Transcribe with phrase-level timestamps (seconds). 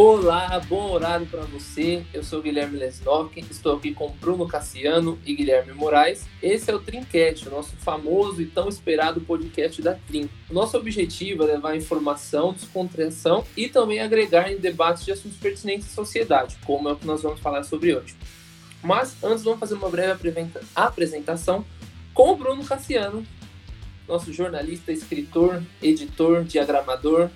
[0.00, 2.04] Olá, bom horário para você.
[2.14, 6.24] Eu sou Guilherme Lesnock, estou aqui com Bruno Cassiano e Guilherme Moraes.
[6.40, 10.30] Esse é o Trincast, o nosso famoso e tão esperado podcast da Trin.
[10.48, 15.90] Nosso objetivo é levar informação, descontração e também agregar em debates de assuntos pertinentes à
[15.90, 18.14] sociedade, como é o que nós vamos falar sobre hoje.
[18.80, 20.12] Mas antes vamos fazer uma breve
[20.76, 21.64] apresentação
[22.14, 23.26] com o Bruno Cassiano,
[24.06, 27.30] nosso jornalista, escritor, editor, diagramador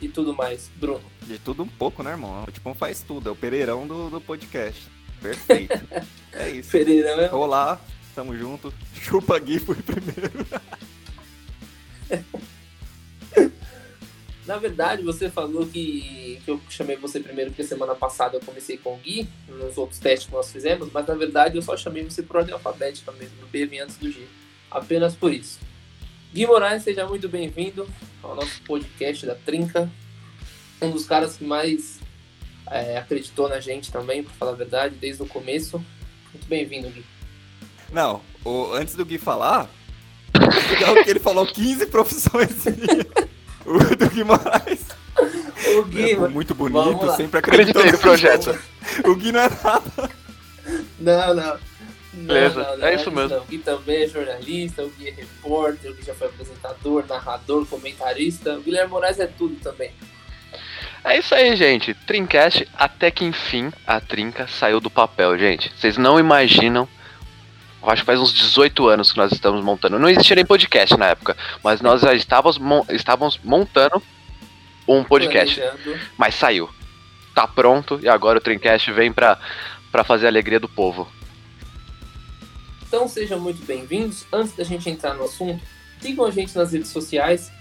[0.00, 0.70] e tudo mais.
[0.76, 1.04] Bruno.
[1.22, 2.44] De tudo um pouco, né, irmão?
[2.46, 4.82] O tipo faz tudo, é o Pereirão do, do podcast.
[5.20, 5.80] Perfeito.
[6.32, 6.70] é isso.
[6.70, 7.32] Pereirão é.
[7.32, 7.80] Olá,
[8.14, 8.72] tamo junto.
[8.94, 10.46] Chupa Gui foi primeiro.
[14.46, 18.78] Na verdade, você falou que, que eu chamei você primeiro porque semana passada eu comecei
[18.78, 22.02] com o Gui, nos outros testes que nós fizemos, mas na verdade eu só chamei
[22.02, 24.26] você por ordem alfabética mesmo, no B antes do G.
[24.70, 25.60] Apenas por isso.
[26.32, 27.88] Gui Moraes, seja muito bem-vindo
[28.22, 29.90] ao nosso podcast da Trinca.
[30.80, 31.98] Um dos caras que mais
[32.70, 35.82] é, acreditou na gente também, para falar a verdade, desde o começo.
[36.32, 37.02] Muito bem-vindo, Gui.
[37.90, 39.70] Não, o, antes do Gui falar,
[40.70, 42.66] legal que ele falou 15 profissões.
[43.64, 44.84] o do Gui Moraes.
[45.78, 48.56] O Gui, é, muito bonito, sempre acreditou no projeto.
[49.06, 50.10] O Gui não é nada.
[51.00, 51.67] Não, não.
[52.26, 53.36] Beleza, não, não, é isso mesmo.
[53.36, 53.42] Não.
[53.42, 57.66] O Gui também é jornalista, o Gui é repórter, o Gui já foi apresentador, narrador,
[57.66, 58.54] comentarista.
[58.54, 59.92] O Guilherme Moraes é tudo também.
[61.04, 61.94] É isso aí, gente.
[61.94, 65.72] Trincast, até que enfim a trinca saiu do papel, gente.
[65.76, 66.88] Vocês não imaginam.
[67.80, 69.98] Eu acho que faz uns 18 anos que nós estamos montando.
[69.98, 72.58] Não existia nem podcast na época, mas nós já estávamos,
[72.90, 74.02] estávamos montando
[74.86, 75.62] um podcast.
[76.16, 76.68] Mas saiu.
[77.34, 79.38] Tá pronto e agora o Trincast vem pra,
[79.92, 81.08] pra fazer a alegria do povo.
[82.88, 84.24] Então sejam muito bem-vindos.
[84.32, 85.62] Antes da gente entrar no assunto,
[86.00, 87.52] sigam a gente nas redes sociais,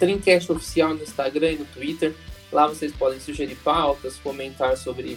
[0.00, 2.12] Trincast Oficial no Instagram e no Twitter.
[2.50, 5.16] Lá vocês podem sugerir pautas, comentar sobre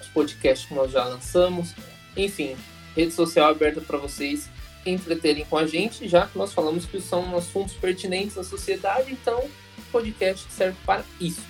[0.00, 1.74] os podcasts que nós já lançamos.
[2.16, 2.56] Enfim,
[2.96, 4.48] rede social aberta para vocês
[4.86, 9.38] entreterem com a gente, já que nós falamos que são assuntos pertinentes à sociedade, então
[9.38, 11.42] o podcast serve para isso.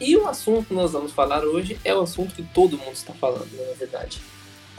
[0.00, 3.12] E o assunto que nós vamos falar hoje é o assunto que todo mundo está
[3.12, 4.20] falando, né, na verdade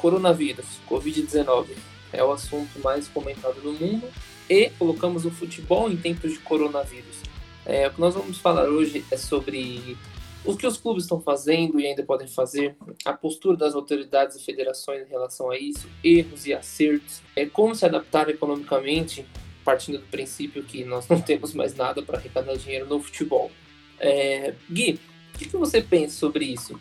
[0.04, 1.68] coronavírus, Covid-19,
[2.12, 4.06] é o assunto mais comentado no mundo
[4.50, 7.22] e colocamos o futebol em tempos de coronavírus.
[7.66, 9.98] É, o que nós vamos falar hoje é sobre
[10.44, 12.76] o que os clubes estão fazendo e ainda podem fazer,
[13.06, 17.74] a postura das autoridades e federações em relação a isso, erros e acertos, é como
[17.74, 19.26] se adaptar economicamente,
[19.64, 23.50] partindo do princípio que nós não temos mais nada para arrecadar dinheiro no futebol.
[23.98, 25.00] É, Gui,
[25.34, 26.78] o que você pensa sobre isso?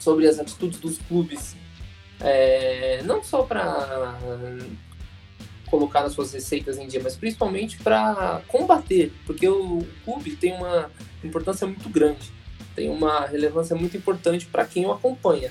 [0.00, 1.54] Sobre as atitudes dos clubes
[2.20, 4.18] é, não só para
[5.66, 10.90] colocar as suas receitas em dia, mas principalmente para combater, porque o clube tem uma
[11.22, 12.32] importância muito grande,
[12.74, 15.50] tem uma relevância muito importante para quem o acompanha.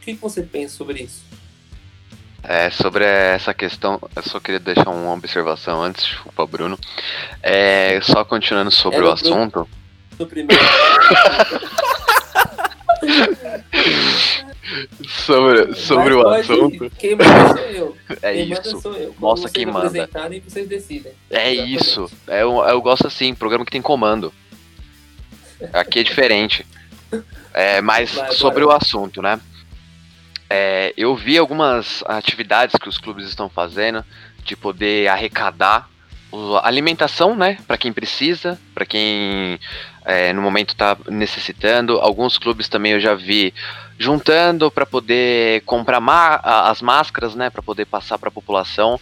[0.00, 1.24] O que você pensa sobre isso?
[2.42, 6.78] É, sobre essa questão, eu só queria deixar uma observação antes, desculpa, Bruno.
[7.42, 9.68] É, só continuando sobre é o assunto.
[10.16, 10.62] Do primeiro.
[15.06, 16.90] sobre sobre o assunto.
[16.98, 17.96] Quem manda sou eu.
[18.22, 18.62] É quem isso.
[18.62, 19.14] Manda sou eu.
[19.20, 20.08] Nossa, quem manda.
[20.30, 21.12] E vocês decidem.
[21.30, 21.74] É Exatamente.
[21.74, 22.10] isso.
[22.26, 24.32] É, eu, eu gosto assim, programa que tem comando.
[25.72, 26.66] Aqui é diferente.
[27.52, 29.40] É, mas Vai, sobre o assunto, né?
[30.48, 34.04] É, eu vi algumas atividades que os clubes estão fazendo
[34.44, 35.88] de poder arrecadar
[36.62, 39.58] alimentação, né, para quem precisa, para quem
[40.10, 41.98] é, no momento está necessitando.
[42.00, 43.54] Alguns clubes também eu já vi
[43.96, 46.00] juntando para poder comprar
[46.42, 48.98] as máscaras, né, para poder passar para a população.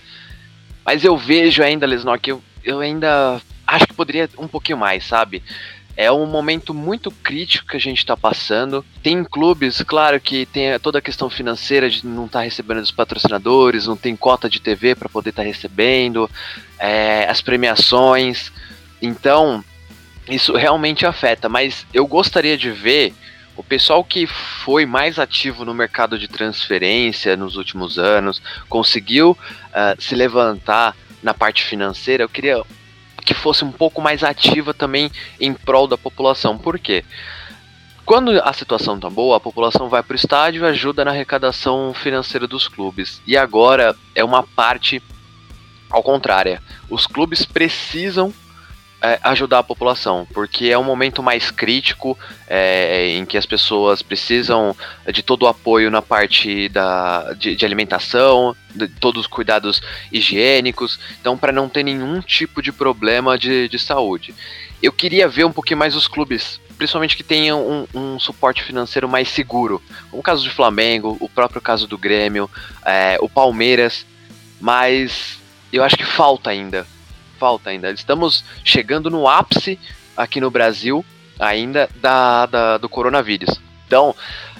[0.85, 5.05] Mas eu vejo ainda, Lesnor, que eu, eu ainda acho que poderia um pouquinho mais,
[5.05, 5.43] sabe?
[5.97, 8.85] É um momento muito crítico que a gente está passando.
[9.03, 12.93] Tem clubes, claro, que tem toda a questão financeira de não estar tá recebendo dos
[12.93, 16.31] patrocinadores, não tem cota de TV para poder estar tá recebendo,
[16.79, 18.53] é, as premiações.
[19.01, 19.65] Então,
[20.29, 21.49] isso realmente afeta.
[21.49, 23.15] Mas eu gostaria de ver
[23.57, 30.01] o pessoal que foi mais ativo no mercado de transferência nos últimos anos, conseguiu uh,
[30.01, 32.23] se levantar na parte financeira.
[32.23, 32.63] Eu queria
[33.25, 35.11] que fosse um pouco mais ativa também
[35.41, 36.57] em prol da população.
[36.57, 37.05] Por quê?
[38.05, 41.93] Quando a situação tá boa, a população vai para o estádio e ajuda na arrecadação
[41.93, 43.21] financeira dos clubes.
[43.27, 45.03] E agora é uma parte
[45.91, 46.61] ao contrário.
[46.89, 48.33] Os clubes precisam
[49.01, 52.19] é, ajudar a população, porque é um momento mais crítico
[52.49, 54.75] é, em que as pessoas precisam
[55.13, 59.81] de todo o apoio na parte da, de, de alimentação, de todos os cuidados
[60.11, 64.35] higiênicos, então para não ter nenhum tipo de problema de, de saúde.
[64.83, 69.09] Eu queria ver um pouquinho mais os clubes, principalmente que tenham um, um suporte financeiro
[69.09, 69.81] mais seguro,
[70.11, 72.51] como o caso do Flamengo, o próprio caso do Grêmio,
[72.85, 74.05] é, o Palmeiras,
[74.61, 75.39] mas
[75.73, 76.85] eu acho que falta ainda
[77.39, 77.91] falta ainda.
[77.91, 79.79] Estamos chegando no ápice
[80.17, 81.05] aqui no Brasil
[81.39, 83.61] ainda da, da, do coronavírus.
[83.87, 84.15] Então,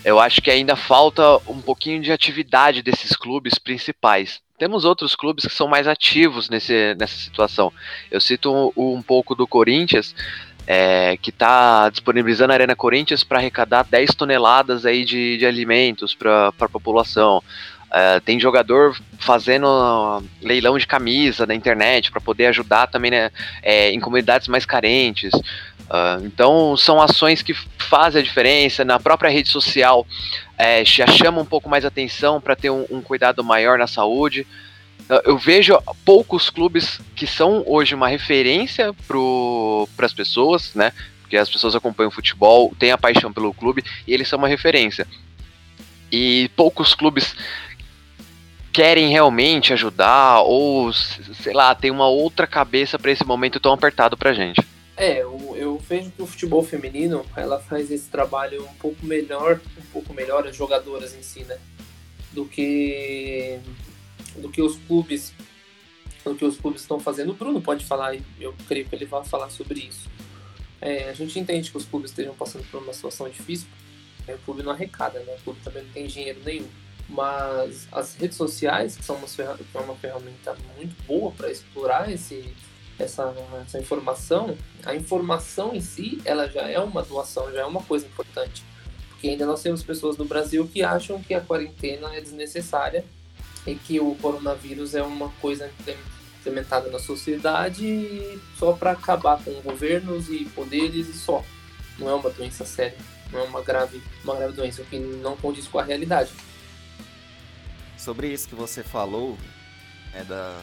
[0.05, 4.41] eu acho que ainda falta um pouquinho de atividade desses clubes principais.
[4.59, 7.73] Temos outros clubes que são mais ativos nesse, nessa situação.
[8.11, 10.15] Eu cito um, um pouco do Corinthians,
[10.67, 16.15] é, que está disponibilizando a Arena Corinthians para arrecadar 10 toneladas aí de, de alimentos
[16.15, 17.43] para a população.
[17.89, 23.31] Uh, tem jogador fazendo leilão de camisa na internet para poder ajudar também né,
[23.63, 25.33] é, em comunidades mais carentes.
[25.33, 28.85] Uh, então são ações que fazem a diferença.
[28.85, 30.07] Na própria rede social
[30.59, 34.47] é, já chama um pouco mais atenção para ter um, um, cuidado maior na saúde.
[35.09, 40.93] Uh, eu vejo poucos clubes que são hoje uma referência para as pessoas, né?
[41.23, 44.49] Porque as pessoas acompanham o futebol, têm a paixão pelo clube e eles são uma
[44.49, 45.07] referência.
[46.13, 47.35] E poucos clubes
[48.79, 54.17] querem realmente ajudar ou, sei lá, tem uma outra cabeça para esse momento tão apertado
[54.17, 54.65] pra gente.
[54.97, 59.61] É, eu, eu, vejo que o futebol feminino, ela faz esse trabalho um pouco melhor,
[59.77, 61.59] um pouco melhor as jogadoras em si, né?
[62.33, 63.59] Do que
[64.37, 65.35] do que os clubes
[66.25, 67.31] do que os clubes estão fazendo.
[67.31, 70.09] O Bruno pode falar, eu creio que ele vai falar sobre isso.
[70.81, 73.67] É, a gente entende que os clubes estejam passando por uma situação difícil,
[74.25, 74.35] né?
[74.35, 75.35] o clube não arrecada, né?
[75.41, 76.69] O clube também não tem dinheiro nenhum.
[77.09, 79.27] Mas as redes sociais, que são uma,
[79.75, 82.55] é uma ferramenta muito boa para explorar esse,
[82.99, 83.35] essa,
[83.65, 88.07] essa informação, a informação em si, ela já é uma doação, já é uma coisa
[88.07, 88.63] importante.
[89.09, 93.05] Porque ainda nós temos pessoas no Brasil que acham que a quarentena é desnecessária
[93.67, 95.71] e que o coronavírus é uma coisa
[96.39, 101.43] implementada na sociedade só para acabar com governos e poderes e só.
[101.99, 102.99] Não é uma doença séria,
[103.33, 106.31] não é uma grave, uma grave doença, o que não condiz com a realidade
[108.09, 109.37] sobre isso que você falou,
[110.15, 110.59] né, da,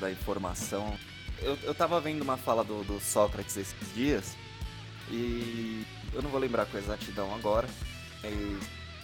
[0.00, 0.98] da informação,
[1.40, 4.36] eu, eu tava vendo uma fala do, do Sócrates esses dias,
[5.08, 7.68] e eu não vou lembrar com exatidão agora,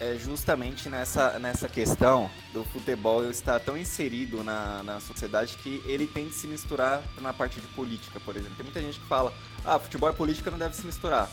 [0.01, 6.07] é justamente nessa, nessa questão do futebol estar tão inserido na, na sociedade que ele
[6.07, 8.57] tem de se misturar na parte de política, por exemplo.
[8.57, 11.31] Tem muita gente que fala, ah, futebol e política não deve se misturar.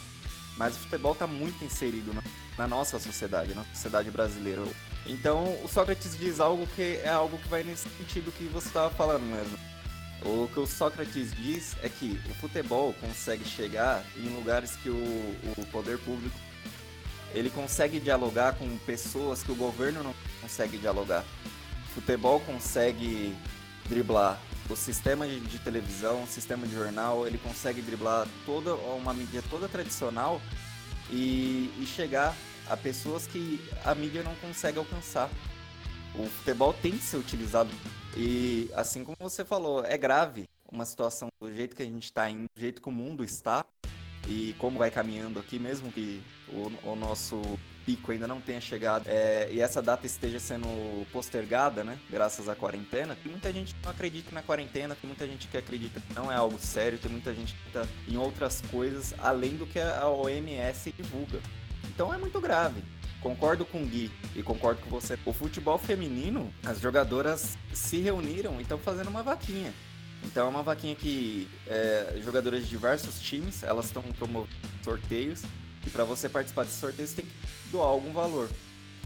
[0.56, 2.22] Mas o futebol está muito inserido na,
[2.56, 4.62] na, nossa sociedade, na sociedade brasileira.
[5.06, 8.90] Então, o Sócrates diz algo que é algo que vai nesse sentido que você estava
[8.90, 9.58] falando mesmo.
[10.24, 14.94] O que o Sócrates diz é que o futebol consegue chegar em lugares que o,
[15.58, 16.36] o poder público
[17.34, 21.24] ele consegue dialogar com pessoas que o governo não consegue dialogar.
[21.90, 23.36] O futebol consegue
[23.88, 24.40] driblar
[24.70, 29.68] o sistema de, televisão, o sistema de jornal, ele consegue driblar toda uma mídia toda
[29.68, 30.40] tradicional
[31.10, 32.34] e, e chegar
[32.68, 35.30] a pessoas que a mídia não consegue alcançar.
[36.16, 37.70] O futebol tem que ser utilizado
[38.16, 42.28] e, assim como você falou, é grave uma situação do jeito que a gente está
[42.30, 43.64] indo, do jeito que o mundo está
[44.28, 47.40] e como vai caminhando aqui, mesmo que o, o nosso
[47.84, 50.66] pico ainda não tenha chegado é, e essa data esteja sendo
[51.12, 51.98] postergada, né?
[52.08, 53.16] Graças à quarentena.
[53.22, 56.32] Tem muita gente que não acredita na quarentena, tem muita gente que acredita que não
[56.32, 60.08] é algo sério, tem muita gente que está em outras coisas além do que a
[60.08, 61.40] OMS divulga.
[61.88, 62.82] Então é muito grave.
[63.24, 65.18] Concordo com o Gui e concordo com você.
[65.24, 69.72] O futebol feminino, as jogadoras se reuniram e estão fazendo uma vaquinha.
[70.24, 75.42] Então é uma vaquinha que é, jogadoras de diversos times, elas estão promovendo sorteios.
[75.86, 77.32] E para você participar desses sorteios, você tem que
[77.70, 78.50] doar algum valor.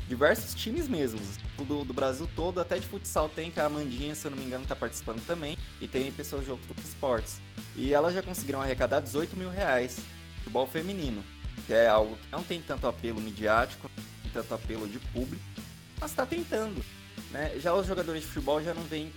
[0.09, 4.27] Diversos times mesmos, do, do, Brasil todo, até de futsal tem, que a Amandinha, se
[4.27, 5.57] eu não me engano, está participando também.
[5.81, 7.41] E tem pessoas de outros esportes.
[7.77, 10.01] E elas já conseguiram arrecadar 18 mil reais.
[10.39, 11.23] Futebol feminino
[11.67, 13.91] que é algo que não tem tanto apelo midiático,
[14.33, 15.43] tanto apelo de público,
[16.01, 16.85] mas está tentando.
[17.31, 17.59] Né?
[17.59, 19.13] Já os jogadores de futebol já não veem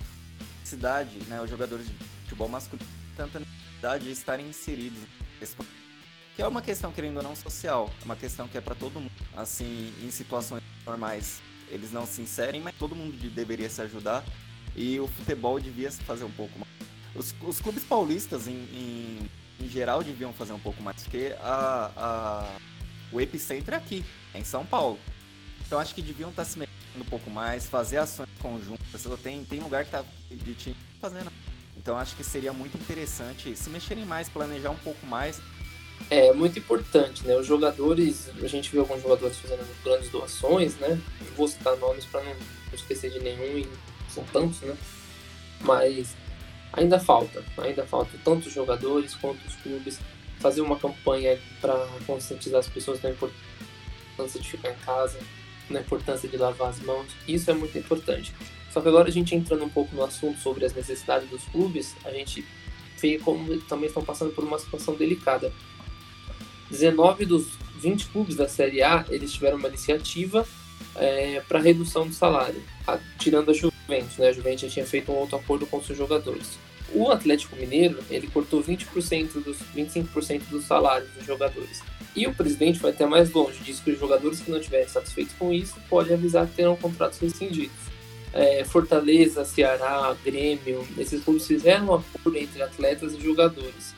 [0.59, 1.41] necessidade, né?
[1.41, 1.93] os jogadores de
[2.23, 4.99] futebol masculino, tanta necessidade de estarem inseridos
[6.35, 8.99] que é uma questão, querendo ou não, social, é uma questão que é para todo
[8.99, 9.11] mundo.
[9.35, 14.23] Assim, em situações normais, eles não se inserem, mas todo mundo deveria se ajudar
[14.75, 16.71] e o futebol devia se fazer um pouco mais.
[17.13, 19.29] Os, os clubes paulistas, em, em
[19.61, 22.55] em geral, deviam fazer um pouco mais, porque a, a,
[23.11, 24.03] o epicentro é aqui,
[24.33, 24.99] é em São Paulo.
[25.65, 28.81] Então acho que deviam estar se mexendo um pouco mais, fazer ações conjuntas.
[29.23, 31.31] Tem, tem lugar que tá de time fazendo.
[31.77, 35.39] Então acho que seria muito interessante se mexerem mais, planejar um pouco mais.
[36.09, 37.35] É muito importante, né?
[37.37, 40.99] Os jogadores, a gente viu alguns jogadores fazendo grandes doações, né?
[41.37, 42.35] Vou citar nomes para não
[42.73, 43.67] esquecer de nenhum, e
[44.09, 44.75] são tantos, né?
[45.61, 46.15] Mas
[46.73, 49.99] ainda falta, ainda falta tanto os jogadores quanto os clubes
[50.39, 55.19] fazer uma campanha para conscientizar as pessoas da importância de ficar em casa,
[55.69, 57.07] na importância de lavar as mãos.
[57.27, 58.33] Isso é muito importante.
[58.71, 61.95] Só que agora a gente entrando um pouco no assunto sobre as necessidades dos clubes,
[62.03, 62.45] a gente
[62.99, 65.53] vê como também estão passando por uma situação delicada.
[66.69, 67.47] 19 dos
[67.79, 70.47] 20 clubes da Série A, eles tiveram uma iniciativa
[70.95, 72.63] é, para redução do salário,
[73.19, 73.53] tirando a
[73.99, 74.29] Juventus, né?
[74.29, 76.57] A Juventus já tinha feito um outro acordo com seus jogadores.
[76.93, 81.81] O Atlético Mineiro, ele cortou 20% dos 25% dos salários dos jogadores.
[82.15, 85.33] E o presidente foi até mais longe, disse que os jogadores que não estiverem satisfeitos
[85.39, 87.91] com isso podem avisar que terão contratos rescindidos
[88.33, 93.93] é, Fortaleza, Ceará, Grêmio, esses clubes fizeram um acordo entre atletas e jogadores.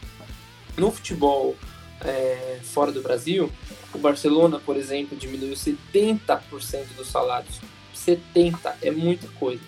[0.77, 1.55] No futebol
[2.01, 3.51] é, fora do Brasil,
[3.93, 7.59] o Barcelona, por exemplo, diminuiu 70% dos salários.
[7.95, 9.61] 70% é muita coisa.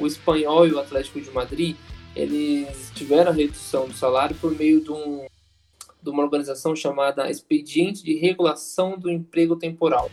[0.00, 1.76] O Espanhol e o Atlético de Madrid,
[2.16, 5.26] eles tiveram a redução do salário por meio de, um,
[6.02, 10.10] de uma organização chamada Expediente de Regulação do Emprego Temporal,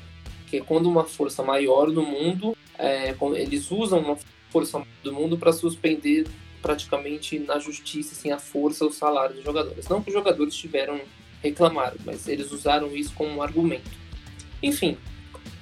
[0.47, 4.17] que é quando uma força maior no mundo é, eles usam uma
[4.51, 6.27] força do mundo para suspender
[6.61, 9.87] praticamente na justiça, assim, a força, o salário dos jogadores.
[9.87, 10.99] Não que os jogadores tiveram
[11.41, 13.89] reclamado, mas eles usaram isso como um argumento.
[14.61, 14.97] Enfim,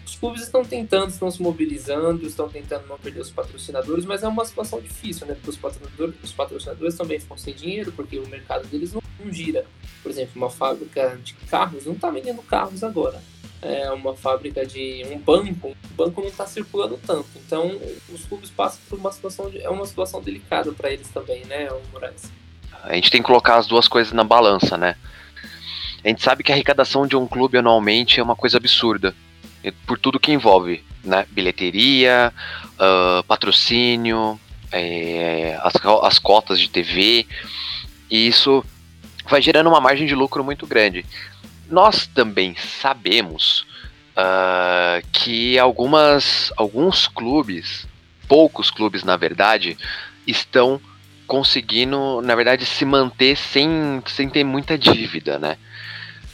[0.05, 4.27] os clubes estão tentando, estão se mobilizando, estão tentando não perder os patrocinadores, mas é
[4.27, 5.33] uma situação difícil, né?
[5.33, 9.33] Porque os patrocinadores, os patrocinadores também ficam sem dinheiro, porque o mercado deles não, não
[9.33, 9.65] gira.
[10.03, 13.21] Por exemplo, uma fábrica de carros não está vendendo carros agora
[13.65, 17.27] é, uma fábrica de um banco, o banco não está circulando tanto.
[17.35, 17.79] Então,
[18.13, 21.67] os clubes passam por uma situação de, é uma situação delicada para eles também, né,
[21.91, 22.31] Moraes?
[22.83, 24.95] A gente tem que colocar as duas coisas na balança, né?
[26.03, 29.15] A gente sabe que a arrecadação de um clube anualmente é uma coisa absurda,
[29.71, 31.25] por tudo que envolve, né?
[31.31, 32.33] Bilheteria,
[32.73, 34.39] uh, patrocínio,
[34.71, 37.25] é, as, as cotas de TV,
[38.09, 38.63] e isso
[39.27, 41.05] vai gerando uma margem de lucro muito grande
[41.69, 43.65] nós também sabemos
[44.11, 47.87] uh, que algumas, alguns clubes,
[48.27, 49.77] poucos clubes na verdade,
[50.25, 50.79] estão
[51.27, 55.57] conseguindo, na verdade, se manter sem, sem ter muita dívida, né?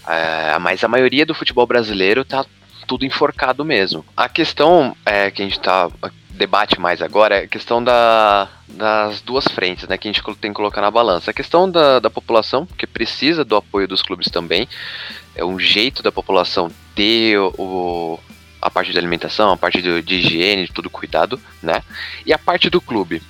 [0.03, 2.45] Uh, mas a maioria do futebol brasileiro tá
[2.91, 4.03] tudo enforcado mesmo.
[4.17, 5.89] A questão é, que a gente tá
[6.31, 10.51] debate mais agora é a questão da, das duas frentes, né, que a gente tem
[10.51, 11.31] que colocar na balança.
[11.31, 14.67] A questão da, da população, que precisa do apoio dos clubes também,
[15.33, 18.19] é um jeito da população ter o,
[18.61, 21.81] a parte de alimentação, a parte de, de higiene, de tudo cuidado, né?
[22.25, 23.23] E a parte do clube.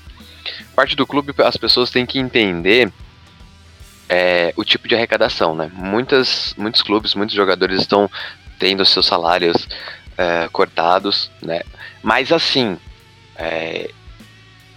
[0.73, 2.91] A parte do clube, as pessoas têm que entender
[4.09, 5.71] é, o tipo de arrecadação, né?
[5.73, 8.09] Muitas, muitos clubes, muitos jogadores estão
[8.61, 9.67] tendo seus salários
[10.15, 11.61] é, cortados, né?
[12.03, 12.77] Mas assim,
[13.35, 13.89] é,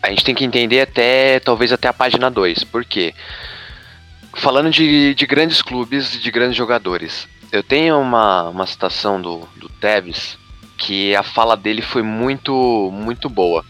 [0.02, 3.12] a gente tem que entender até, talvez até a página 2, por quê?
[3.12, 9.46] Porque falando de, de grandes clubes, de grandes jogadores, eu tenho uma, uma citação do,
[9.56, 10.38] do Tevez
[10.78, 13.62] que a fala dele foi muito, muito boa.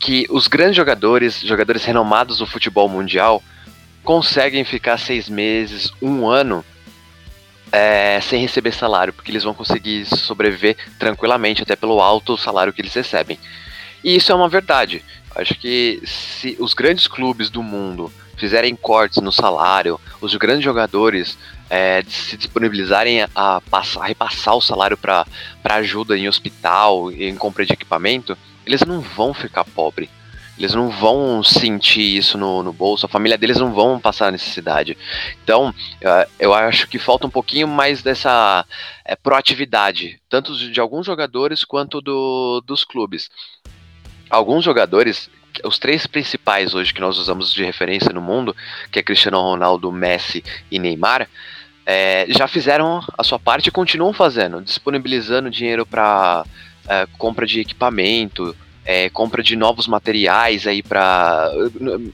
[0.00, 3.42] Que os grandes jogadores, jogadores renomados do futebol mundial,
[4.02, 6.64] conseguem ficar seis meses, um ano
[7.72, 12.80] é, sem receber salário, porque eles vão conseguir sobreviver tranquilamente, até pelo alto salário que
[12.80, 13.38] eles recebem.
[14.02, 15.04] E isso é uma verdade.
[15.34, 21.36] Acho que se os grandes clubes do mundo fizerem cortes no salário, os grandes jogadores
[21.68, 25.26] é, se disponibilizarem a, passar, a repassar o salário para
[25.64, 30.08] ajuda em hospital, em compra de equipamento, eles não vão ficar pobres.
[30.58, 34.98] Eles não vão sentir isso no, no bolso, a família deles não vão passar necessidade.
[35.44, 35.72] Então,
[36.38, 38.64] eu acho que falta um pouquinho mais dessa
[39.04, 43.30] é, proatividade, tanto de alguns jogadores quanto do, dos clubes.
[44.28, 45.30] Alguns jogadores
[45.64, 48.54] os três principais hoje que nós usamos de referência no mundo,
[48.92, 51.28] que é Cristiano Ronaldo, Messi e Neymar,
[51.84, 56.44] é, já fizeram a sua parte e continuam fazendo, disponibilizando dinheiro para
[56.86, 58.54] é, compra de equipamento,
[58.88, 61.52] é, compra de novos materiais aí para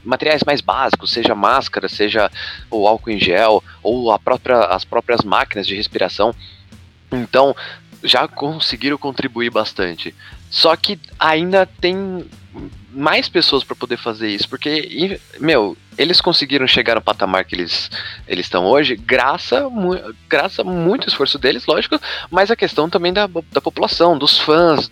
[0.03, 2.29] materiais mais básicos, seja máscara, seja
[2.69, 6.35] o álcool em gel ou própria, as próprias máquinas de respiração.
[7.09, 7.55] Então
[8.03, 10.13] já conseguiram contribuir bastante.
[10.49, 12.25] Só que ainda tem
[12.91, 17.89] mais pessoas para poder fazer isso, porque, meu, eles conseguiram chegar no patamar que eles
[18.27, 19.63] eles estão hoje, graças,
[20.27, 24.91] graças a muito esforço deles, lógico, mas a questão também da, da população, dos fãs.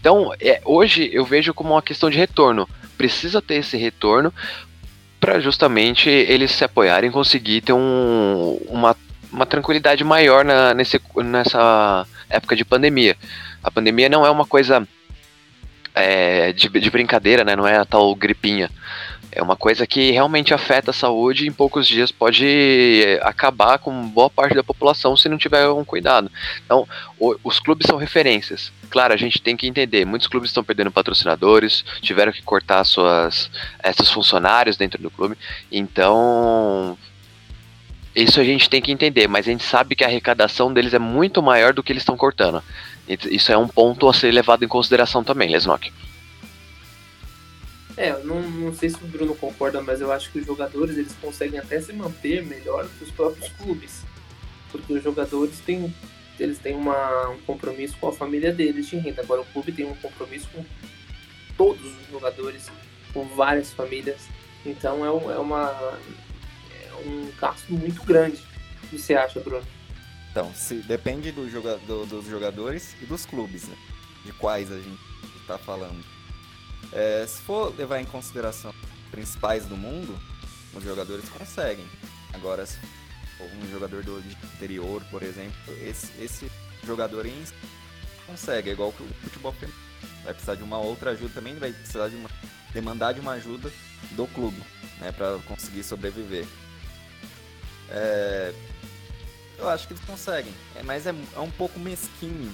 [0.00, 2.68] Então, é, hoje eu vejo como uma questão de retorno.
[2.96, 4.32] Precisa ter esse retorno
[5.20, 8.96] para justamente eles se apoiarem e conseguir ter um, uma,
[9.32, 13.16] uma tranquilidade maior na, nesse, nessa época de pandemia.
[13.62, 14.86] A pandemia não é uma coisa
[15.94, 17.56] é, de, de brincadeira, né?
[17.56, 18.70] Não é a tal gripinha.
[19.36, 24.08] É uma coisa que realmente afeta a saúde e em poucos dias pode acabar com
[24.08, 26.32] boa parte da população se não tiver um cuidado.
[26.64, 26.88] Então,
[27.20, 28.72] o, os clubes são referências.
[28.88, 33.50] Claro, a gente tem que entender, muitos clubes estão perdendo patrocinadores, tiveram que cortar suas,
[33.84, 35.36] esses funcionários dentro do clube.
[35.70, 36.96] Então,
[38.14, 40.98] isso a gente tem que entender, mas a gente sabe que a arrecadação deles é
[40.98, 42.62] muito maior do que eles estão cortando.
[43.06, 45.92] Isso é um ponto a ser levado em consideração também, Lesnock.
[47.96, 51.14] É, não, não sei se o Bruno concorda, mas eu acho que os jogadores eles
[51.20, 54.02] conseguem até se manter melhor que os próprios clubes.
[54.70, 55.92] Porque os jogadores têm,
[56.38, 59.22] eles têm uma, um compromisso com a família deles de renda.
[59.22, 60.62] Agora o clube tem um compromisso com
[61.56, 62.70] todos os jogadores,
[63.14, 64.20] com várias famílias.
[64.64, 65.98] Então é, é uma,
[66.70, 68.42] é um gasto muito grande.
[68.84, 69.64] O que você acha, Bruno?
[70.30, 71.46] Então, se, depende do
[72.06, 73.76] dos jogadores e dos clubes, né?
[74.22, 75.00] De quais a gente
[75.40, 76.15] está falando.
[76.92, 80.18] É, se for levar em consideração os principais do mundo,
[80.74, 81.86] os jogadores conseguem.
[82.32, 82.78] Agora, se
[83.38, 84.18] for um jogador do
[84.54, 86.50] interior, por exemplo, esse, esse
[86.84, 87.44] jogador em
[88.26, 89.54] consegue, é igual que o futebol.
[90.24, 92.28] Vai precisar de uma outra ajuda também, vai precisar de uma,
[92.72, 93.72] demandar de uma ajuda
[94.12, 94.60] do clube,
[95.00, 96.46] né, para conseguir sobreviver.
[97.88, 98.52] É,
[99.58, 102.52] eu acho que eles conseguem, é, mas é, é um pouco mesquinho.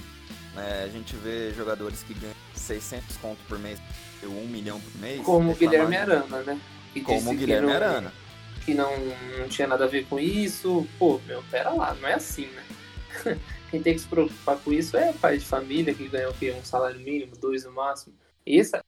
[0.53, 0.83] Né?
[0.85, 2.32] A gente vê jogadores que ganham
[2.63, 3.79] 600 conto por mês
[4.27, 5.21] 1 milhão por mês.
[5.21, 6.59] Como o Guilherme Arana, né?
[6.93, 8.13] Que Como o Guilherme que não, Arana.
[8.65, 8.91] Que não,
[9.39, 10.87] não tinha nada a ver com isso.
[10.97, 12.63] Pô, meu, pera lá, não é assim, né?
[13.69, 16.51] Quem tem que se preocupar com isso é pai de família que ganha o quê?
[16.51, 18.15] Um salário mínimo, dois no máximo.
[18.45, 18.83] Essa,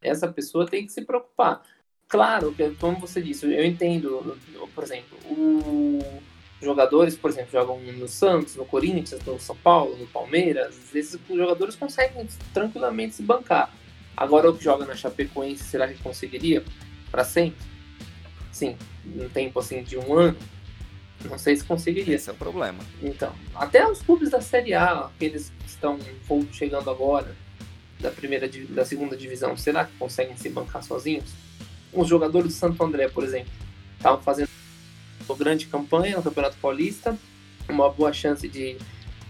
[0.00, 1.62] essa pessoa tem que se preocupar.
[2.06, 4.38] Claro, que como você disse, eu entendo,
[4.74, 6.33] por exemplo, os
[6.64, 11.76] jogadores, por exemplo, jogam no Santos, no Corinthians, no São Paulo, no Palmeiras, esses jogadores
[11.76, 13.72] conseguem tranquilamente se bancar.
[14.16, 16.64] Agora o que joga na Chapecoense, será que conseguiria
[17.10, 17.64] para sempre?
[18.52, 20.38] Sim, um tempo assim de um ano,
[21.24, 22.14] não sei se conseguiria.
[22.14, 22.84] Esse é o problema.
[23.02, 25.98] Então, até os clubes da Série A, aqueles que estão
[26.52, 27.34] chegando agora
[27.98, 31.32] da primeira da segunda divisão, será que conseguem se bancar sozinhos?
[31.92, 33.50] Os jogadores do Santo André, por exemplo,
[33.96, 34.48] estavam fazendo
[35.28, 37.16] uma grande campanha no Campeonato Paulista,
[37.68, 38.76] uma boa chance de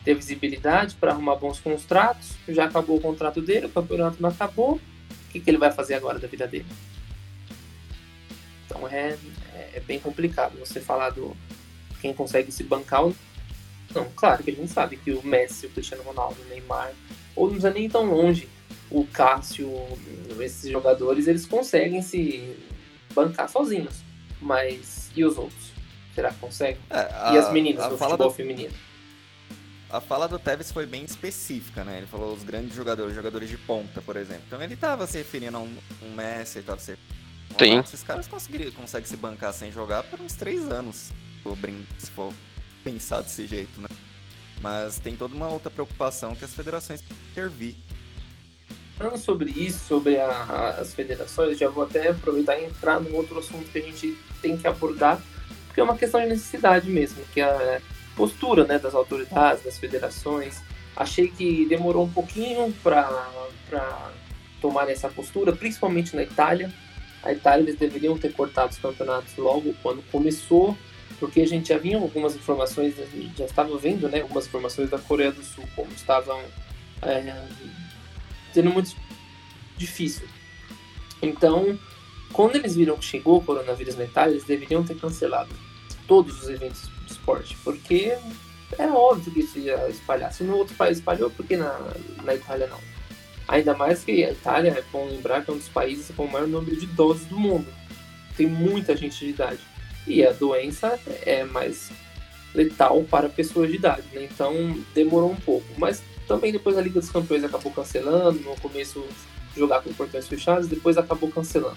[0.05, 2.33] ter visibilidade para arrumar bons contratos.
[2.49, 4.75] Já acabou o contrato dele, o campeonato não acabou.
[4.75, 6.67] O que, que ele vai fazer agora da vida dele?
[8.67, 9.17] Então é,
[9.75, 11.37] é bem complicado você falar do
[12.01, 13.03] quem consegue se bancar
[13.95, 14.11] não.
[14.15, 16.93] Claro que a gente sabe que o Messi, o Cristiano Ronaldo, o Neymar,
[17.35, 18.49] ou não é nem tão longe,
[18.91, 19.71] o Cássio,
[20.41, 22.57] esses jogadores, eles conseguem se
[23.15, 24.03] bancar sozinhos.
[24.41, 25.74] Mas e os outros?
[26.15, 26.81] Será que conseguem?
[26.91, 28.35] É, a, e as meninas no futebol da...
[28.35, 28.75] feminino?
[29.91, 31.99] a fala do Tevez foi bem específica, né?
[31.99, 34.43] Ele falou os grandes jogadores, jogadores de ponta, por exemplo.
[34.47, 35.73] Então ele estava se referindo a um,
[36.03, 36.99] um Messi, estava se
[37.59, 37.79] Sim.
[37.79, 41.13] Esses caras conseguem se bancar sem jogar por uns três anos,
[41.99, 42.33] se for
[42.83, 43.87] pensar desse jeito, né?
[44.61, 47.77] Mas tem toda uma outra preocupação que as federações têm que intervir.
[48.97, 53.39] Falando sobre isso, sobre a, as federações, já vou até aproveitar e entrar num outro
[53.39, 55.23] assunto que a gente tem que abordar,
[55.75, 57.83] porque é uma questão de necessidade mesmo, que é
[58.15, 60.63] postura né, das autoridades, das federações.
[60.95, 64.13] Achei que demorou um pouquinho para
[64.61, 66.73] tomar essa postura, principalmente na Itália.
[67.25, 70.79] A Itália eles deveriam ter cortado os campeonatos logo quando começou,
[71.19, 72.95] porque a gente já vinha algumas informações,
[73.37, 76.41] já estava vendo né, algumas informações da Coreia do Sul, como estavam
[77.03, 77.35] é,
[78.53, 78.95] sendo muito
[79.77, 80.29] difícil.
[81.21, 81.77] Então,
[82.33, 85.64] quando eles viram que chegou o coronavírus na Itália, eles deveriam ter cancelado
[86.07, 88.17] todos os eventos esporte, porque
[88.79, 90.33] é óbvio que isso ia espalhar.
[90.33, 91.79] Se no outro país espalhou, por que na,
[92.23, 92.79] na Itália não?
[93.47, 96.31] Ainda mais que a Itália, é bom lembrar que é um dos países com o
[96.31, 97.67] maior número de idosos do mundo.
[98.37, 99.61] Tem muita gente de idade.
[100.07, 101.91] E a doença é mais
[102.55, 104.25] letal para pessoas de idade, né?
[104.25, 104.53] Então
[104.95, 105.67] demorou um pouco.
[105.77, 109.05] Mas também depois a Liga dos Campeões acabou cancelando, no começo
[109.57, 111.77] jogar com portões fechados, depois acabou cancelando.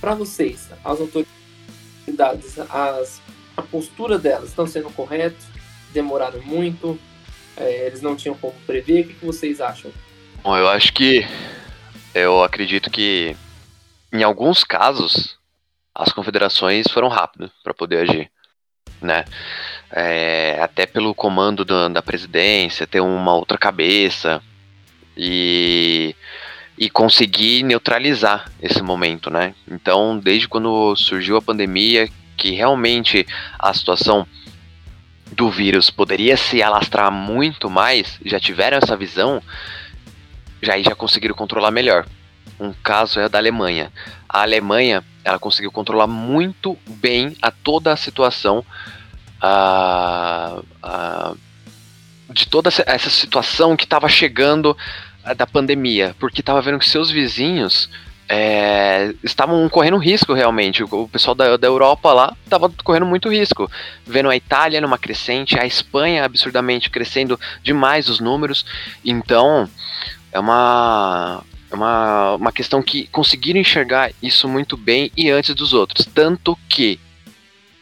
[0.00, 3.20] Para vocês, as autoridades, as
[3.56, 5.46] a postura delas estão sendo corretas,
[5.92, 6.98] demoraram muito,
[7.56, 9.02] é, eles não tinham como prever.
[9.02, 9.90] O que, que vocês acham?
[10.42, 11.26] Bom, eu acho que
[12.14, 13.36] eu acredito que
[14.12, 15.38] em alguns casos
[15.94, 18.30] as confederações foram rápidas para poder agir,
[19.00, 19.24] né?
[19.90, 24.42] É, até pelo comando da, da presidência, ter uma outra cabeça
[25.16, 26.14] e
[26.78, 29.54] e conseguir neutralizar esse momento, né?
[29.70, 33.26] Então, desde quando surgiu a pandemia, que realmente
[33.58, 34.26] a situação
[35.32, 39.42] do vírus poderia se alastrar muito mais, já tiveram essa visão,
[40.60, 42.06] já já conseguiram controlar melhor.
[42.60, 43.90] Um caso é da Alemanha.
[44.28, 48.64] A Alemanha, ela conseguiu controlar muito bem a toda a situação
[49.40, 51.34] a, a,
[52.30, 54.76] de toda essa situação que estava chegando
[55.36, 57.88] da pandemia, porque estava vendo que seus vizinhos
[58.34, 60.82] é, estavam correndo risco realmente.
[60.82, 63.70] O, pessoal da, da Europa lá estava correndo muito risco.
[64.06, 68.64] Vendo a Itália numa crescente, a Espanha absurdamente crescendo demais os números.
[69.04, 69.68] Então,
[70.32, 75.74] é uma, é uma, uma questão que conseguiram enxergar isso muito bem e antes dos
[75.74, 76.06] outros.
[76.06, 76.98] Tanto que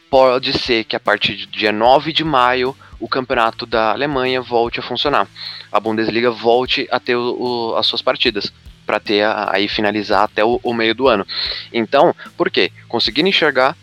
[0.09, 4.81] pode ser que a partir do dia 9 de maio o campeonato da Alemanha volte
[4.81, 5.29] a funcionar.
[5.71, 8.51] A Bundesliga volte a ter o, o, as suas partidas
[8.85, 11.25] para ter aí finalizar até o, o, meio do ano.
[11.71, 12.71] Então, por quê?
[12.87, 13.75] Conseguiram enxergar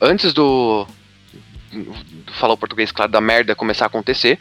[0.00, 0.86] antes do,
[1.72, 4.38] do falar o português claro da merda começar a acontecer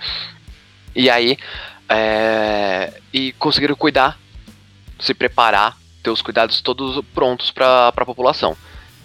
[0.95, 1.37] e aí
[1.89, 4.17] é, e conseguiram cuidar,
[4.99, 8.57] se preparar, ter os cuidados todos prontos para a população.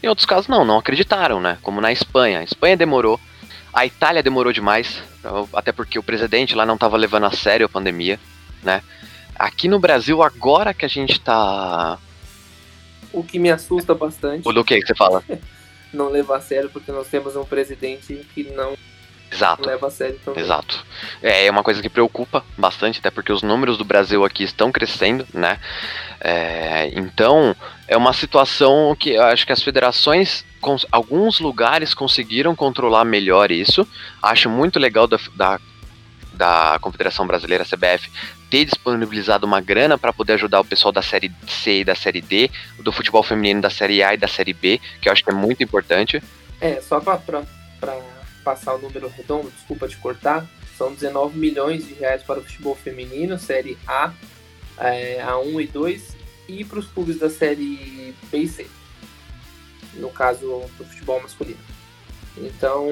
[0.02, 1.58] Em outros casos, não, não acreditaram, né?
[1.62, 2.40] Como na Espanha.
[2.40, 3.20] A Espanha demorou,
[3.72, 5.02] a Itália demorou demais,
[5.52, 8.18] até porque o presidente lá não estava levando a sério a pandemia,
[8.62, 8.82] né?
[9.38, 11.98] Aqui no Brasil, agora que a gente tá.
[13.12, 14.46] O que me assusta bastante.
[14.46, 15.22] O do que que você fala?
[15.92, 18.76] não levar a sério, porque nós temos um presidente que não
[19.30, 19.66] Exato.
[19.66, 20.42] leva a sério também.
[20.42, 20.84] Exato.
[21.22, 24.72] É, é uma coisa que preocupa bastante, até porque os números do Brasil aqui estão
[24.72, 25.58] crescendo, né?
[26.20, 27.54] É, então,
[27.86, 30.44] é uma situação que eu acho que as federações,
[30.90, 33.86] alguns lugares conseguiram controlar melhor isso.
[34.22, 35.60] Acho muito legal da, da,
[36.38, 38.10] da Confederação Brasileira, CBF,
[38.48, 42.22] ter disponibilizado uma grana para poder ajudar o pessoal da Série C e da Série
[42.22, 45.30] D, do futebol feminino da Série A e da Série B, que eu acho que
[45.30, 46.22] é muito importante.
[46.60, 47.42] É, só para
[48.44, 50.46] passar o número redondo, desculpa te cortar,
[50.78, 54.12] são 19 milhões de reais para o futebol feminino, Série A,
[54.78, 56.16] é, A1 e 2,
[56.48, 58.66] e para os clubes da Série B e C,
[59.94, 61.58] no caso do futebol masculino.
[62.38, 62.86] Então,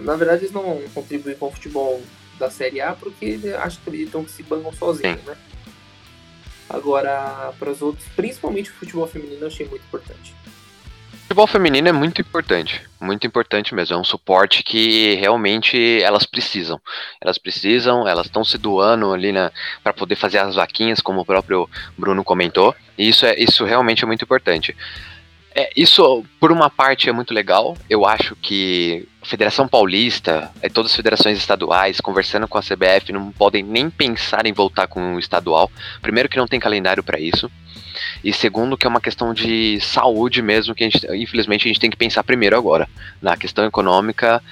[0.00, 2.00] na verdade, eles não contribuem com o futebol
[2.38, 5.36] da Série A porque eles acreditam que se bancam sozinhos, né?
[6.68, 10.34] Agora, para os outros, principalmente o futebol feminino, eu achei muito importante
[11.32, 13.96] futebol feminino é muito importante, muito importante mesmo.
[13.96, 16.78] É um suporte que realmente elas precisam.
[17.18, 19.50] Elas precisam, elas estão se doando ali na
[19.82, 22.74] para poder fazer as vaquinhas, como o próprio Bruno comentou.
[22.98, 24.76] E isso é isso realmente é muito importante.
[25.54, 27.76] É, isso, por uma parte, é muito legal.
[27.88, 33.12] Eu acho que a Federação Paulista, e todas as federações estaduais, conversando com a CBF,
[33.12, 35.70] não podem nem pensar em voltar com o estadual.
[36.00, 37.50] Primeiro, que não tem calendário para isso.
[38.24, 41.80] E segundo, que é uma questão de saúde mesmo, que a gente, infelizmente a gente
[41.80, 42.88] tem que pensar primeiro agora.
[43.20, 44.42] Na questão econômica,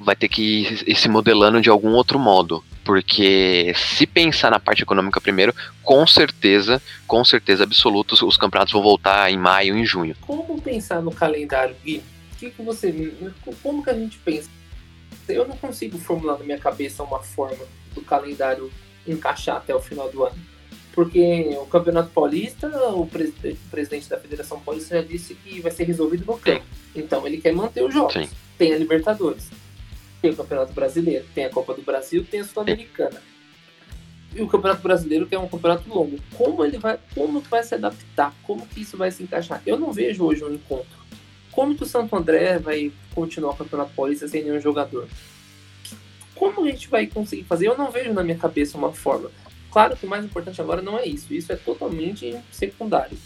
[0.00, 2.62] vai ter que ir se modelando de algum outro modo.
[2.84, 8.82] Porque se pensar na parte econômica primeiro, com certeza, com certeza absoluta, os campeonatos vão
[8.82, 10.16] voltar em maio em junho.
[10.22, 12.02] Como pensar no calendário, Gui?
[12.38, 13.12] Que que você,
[13.62, 14.48] como que a gente pensa?
[15.28, 18.70] Eu não consigo formular na minha cabeça uma forma do calendário
[19.06, 20.38] encaixar até o final do ano
[20.98, 25.70] porque o Campeonato Paulista, o presidente, o presidente da Federação Paulista já disse que vai
[25.70, 26.64] ser resolvido no campo.
[26.92, 28.14] Então ele quer manter os jogos.
[28.14, 28.28] Sim.
[28.58, 29.48] Tem a Libertadores,
[30.20, 33.22] tem o Campeonato Brasileiro, tem a Copa do Brasil, tem a Sul-Americana.
[34.34, 36.18] E o Campeonato Brasileiro que é um campeonato longo.
[36.36, 38.34] Como ele vai, como vai se adaptar?
[38.42, 39.62] Como que isso vai se encaixar?
[39.64, 40.98] Eu não vejo hoje um encontro.
[41.50, 45.08] Como que o Santo André vai continuar o Campeonato Paulista sem nenhum jogador?
[46.34, 47.66] Como a gente vai conseguir fazer?
[47.66, 49.30] Eu não vejo na minha cabeça uma forma.
[49.70, 53.18] Claro que o mais importante agora não é isso, isso é totalmente secundário.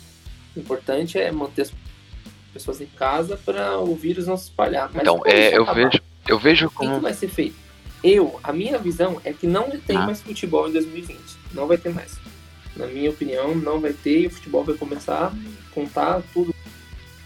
[0.57, 1.73] O importante é manter as
[2.53, 4.91] pessoas em casa para o vírus não se espalhar.
[4.93, 6.93] Mas então, é, eu vejo, eu vejo como.
[6.93, 7.57] O que vai ser feito?
[8.03, 10.07] Eu, a minha visão é que não tem ah.
[10.07, 11.19] mais futebol em 2020.
[11.53, 12.19] Não vai ter mais.
[12.75, 15.33] Na minha opinião, não vai ter e o futebol vai começar a
[15.75, 16.55] contar tudo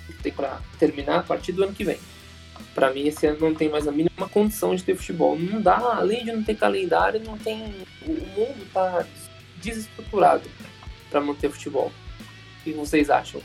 [0.07, 1.99] que tem para terminar a partir do ano que vem.
[2.75, 5.39] Para mim, esse ano não tem mais a mínima condição de ter futebol.
[5.39, 7.75] Não dá, além de não ter calendário, não tem.
[8.03, 9.07] O mundo tá
[9.63, 10.49] desestruturado
[11.11, 11.91] para manter futebol.
[12.61, 13.41] O que vocês acham?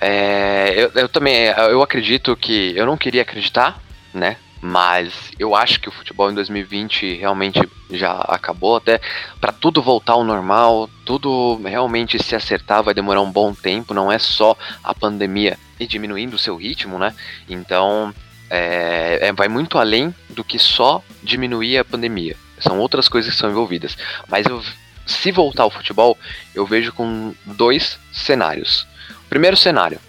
[0.00, 5.80] É, eu, eu também, eu acredito que, eu não queria acreditar, né, mas eu acho
[5.80, 9.00] que o futebol em 2020 realmente já acabou até
[9.40, 14.10] para tudo voltar ao normal, tudo realmente se acertar vai demorar um bom tempo, não
[14.10, 17.14] é só a pandemia e diminuindo o seu ritmo, né?
[17.48, 18.12] Então,
[18.50, 22.36] é, é, vai muito além do que só diminuir a pandemia.
[22.58, 23.96] São outras coisas que são envolvidas.
[24.28, 24.60] Mas eu,
[25.06, 26.18] se voltar ao futebol,
[26.54, 28.84] eu vejo com dois cenários.
[29.26, 30.00] O primeiro cenário,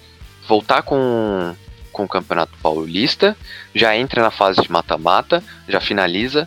[0.47, 1.55] voltar com,
[1.97, 3.35] com o Campeonato Paulista,
[3.73, 6.45] já entra na fase de mata-mata, já finaliza,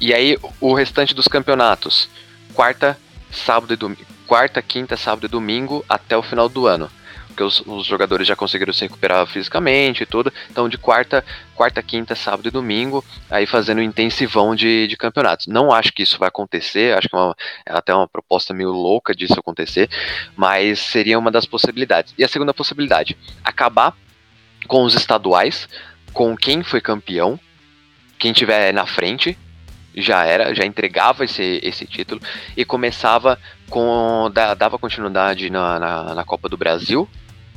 [0.00, 2.10] e aí o restante dos campeonatos,
[2.52, 2.98] quarta,
[3.30, 6.90] sábado e domingo, quarta, quinta, sábado e domingo até o final do ano
[7.36, 10.32] porque os, os, jogadores já conseguiram se recuperar fisicamente e tudo.
[10.50, 11.22] Então, de quarta,
[11.54, 15.46] quarta, quinta, sábado e domingo, aí fazendo um intensivão de, de campeonatos.
[15.46, 18.70] Não acho que isso vai acontecer, acho que é, uma, é até uma proposta meio
[18.70, 19.90] louca disso acontecer,
[20.34, 22.14] mas seria uma das possibilidades.
[22.16, 23.94] E a segunda possibilidade, acabar
[24.66, 25.68] com os estaduais,
[26.12, 27.38] com quem foi campeão,
[28.18, 29.38] quem tiver na frente,
[29.94, 32.20] já era, já entregava esse, esse título
[32.56, 33.38] e começava
[33.70, 34.30] com.
[34.58, 37.08] dava continuidade na, na, na Copa do Brasil,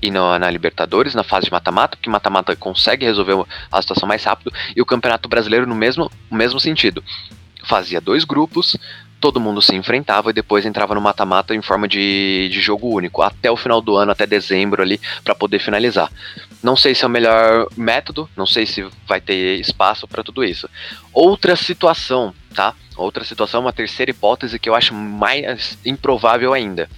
[0.02, 4.24] e no, na Libertadores, na fase de mata-mata, porque mata-mata consegue resolver a situação mais
[4.24, 7.04] rápido, e o Campeonato Brasileiro no mesmo, no mesmo sentido.
[7.64, 8.78] Fazia dois grupos,
[9.20, 13.22] todo mundo se enfrentava e depois entrava no mata-mata em forma de, de jogo único,
[13.22, 16.10] até o final do ano, até dezembro ali, para poder finalizar.
[16.62, 20.44] Não sei se é o melhor método, não sei se vai ter espaço para tudo
[20.44, 20.70] isso.
[21.14, 22.74] Outra situação, tá?
[22.98, 26.90] Outra situação, uma terceira hipótese que eu acho mais improvável ainda.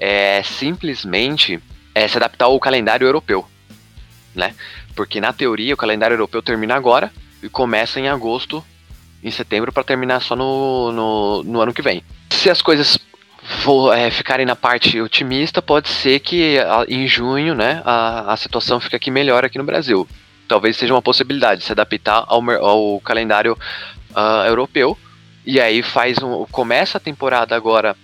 [0.00, 1.60] É simplesmente
[1.94, 3.46] é se adaptar ao calendário europeu,
[4.34, 4.54] né?
[4.94, 8.64] Porque na teoria o calendário europeu termina agora e começa em agosto,
[9.22, 12.02] em setembro, para terminar só no, no, no, ano que vem.
[12.30, 12.98] Se as coisas
[13.48, 18.36] for, é, ficarem na parte otimista, pode ser que a, em junho, né, a, a
[18.36, 20.06] situação fique aqui melhor aqui no Brasil.
[20.46, 23.56] Talvez seja uma possibilidade se adaptar ao, ao calendário
[24.10, 24.96] uh, europeu.
[25.46, 27.96] E aí faz um, começa a temporada agora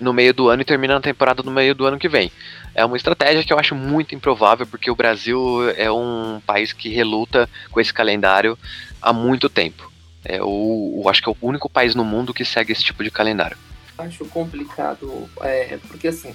[0.00, 2.30] no meio do ano e termina a temporada no meio do ano que vem.
[2.74, 6.88] É uma estratégia que eu acho muito improvável, porque o Brasil é um país que
[6.88, 8.58] reluta com esse calendário
[9.00, 9.90] há muito tempo.
[10.24, 13.04] É o, o acho que é o único país no mundo que segue esse tipo
[13.04, 13.56] de calendário.
[14.02, 16.34] Acho complicado, é, porque assim,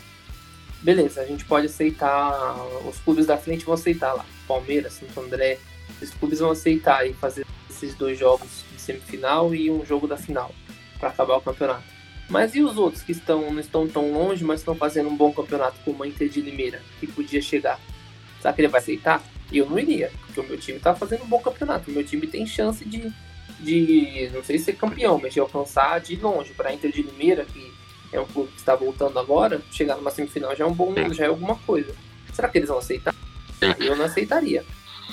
[0.81, 2.55] beleza, a gente pode aceitar,
[2.87, 5.59] os clubes da frente vão aceitar lá, Palmeiras, Santo André,
[6.01, 10.17] esses clubes vão aceitar e fazer esses dois jogos de semifinal e um jogo da
[10.17, 10.53] final
[10.99, 11.83] para acabar o campeonato.
[12.29, 15.31] Mas e os outros que estão, não estão tão longe, mas estão fazendo um bom
[15.31, 17.79] campeonato, como a Inter de Limeira, que podia chegar?
[18.41, 19.23] Será que ele vai aceitar?
[19.51, 21.89] Eu não iria, porque o meu time está fazendo um bom campeonato.
[21.89, 23.11] O meu time tem chance de,
[23.59, 26.53] de não sei se ser campeão, mas de alcançar de longe.
[26.53, 27.73] Para a Inter de Limeira, que
[28.11, 31.25] é um clube que está voltando agora, chegar numa semifinal já é um bom, já
[31.25, 31.93] é alguma coisa.
[32.33, 33.13] Será que eles vão aceitar?
[33.79, 34.63] Eu não aceitaria.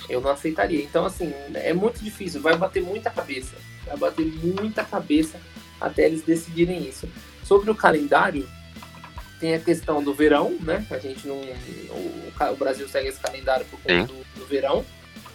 [0.08, 0.82] Eu não aceitaria.
[0.82, 2.40] Então, assim, é muito difícil.
[2.40, 3.56] Vai bater muita cabeça.
[3.86, 5.40] Vai bater muita cabeça
[5.80, 7.08] até eles decidirem isso.
[7.42, 8.46] Sobre o calendário,
[9.40, 10.86] tem a questão do verão, né?
[10.90, 11.36] A gente não.
[11.36, 14.84] O, o Brasil segue esse calendário por conta do, do, verão.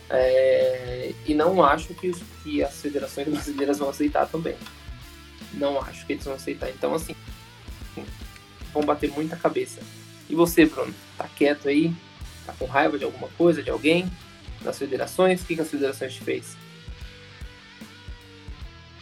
[0.10, 4.56] É, e não acho que, os, que as federações brasileiras vão aceitar também.
[5.54, 6.70] Não acho que eles vão aceitar.
[6.70, 7.16] Então, assim,
[8.74, 9.82] vão bater muita cabeça.
[10.30, 10.94] E você, Bruno?
[11.18, 11.94] Tá quieto aí?
[12.46, 14.12] Tá com raiva de alguma coisa, de alguém?
[14.62, 15.42] Das federações?
[15.42, 16.58] O que, que as federações te fez?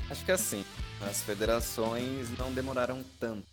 [0.10, 0.63] Acho que é assim.
[1.02, 3.46] As federações não demoraram tanto.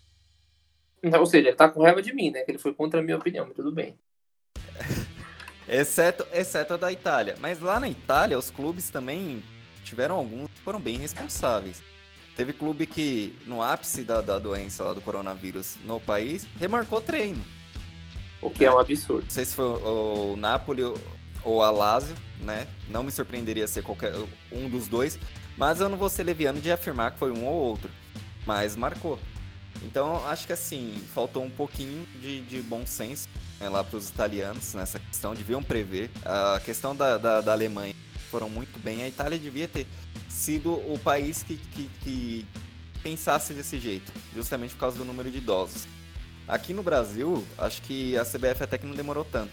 [1.02, 2.42] Ou seja, ele tá com raiva de mim, né?
[2.42, 3.98] Que ele foi contra a minha opinião, mas tudo bem.
[5.68, 7.36] exceto, exceto a da Itália.
[7.40, 9.42] Mas lá na Itália, os clubes também
[9.84, 11.82] tiveram alguns que foram bem responsáveis.
[12.36, 17.44] Teve clube que, no ápice da, da doença lá do coronavírus no país, remarcou treino.
[18.42, 19.22] O que é, um absurdo.
[19.22, 20.82] Não sei se foi o, o Napoli
[21.44, 22.66] ou a Lazio, né?
[22.88, 24.12] Não me surpreenderia ser qualquer
[24.50, 25.18] um dos dois.
[25.56, 27.90] Mas eu não vou ser leviano de afirmar que foi um ou outro.
[28.44, 29.18] Mas marcou.
[29.82, 33.28] Então, acho que assim, faltou um pouquinho de, de bom senso
[33.60, 36.10] lá para os italianos nessa questão, deviam prever.
[36.24, 37.94] A questão da, da, da, Alemanha
[38.30, 39.02] foram muito bem.
[39.02, 39.86] A Itália devia ter
[40.28, 42.46] sido o país que, que, que
[43.02, 45.86] pensasse desse jeito, justamente por causa do número de idosos.
[46.46, 49.52] Aqui no Brasil, acho que a CBF até que não demorou tanto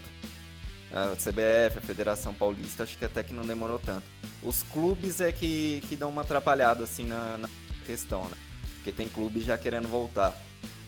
[0.92, 4.04] a CBF, a Federação Paulista, acho que até que não demorou tanto.
[4.42, 7.48] Os clubes é que, que dão uma atrapalhada assim na, na
[7.86, 8.36] questão, né?
[8.76, 10.36] Porque tem clubes já querendo voltar.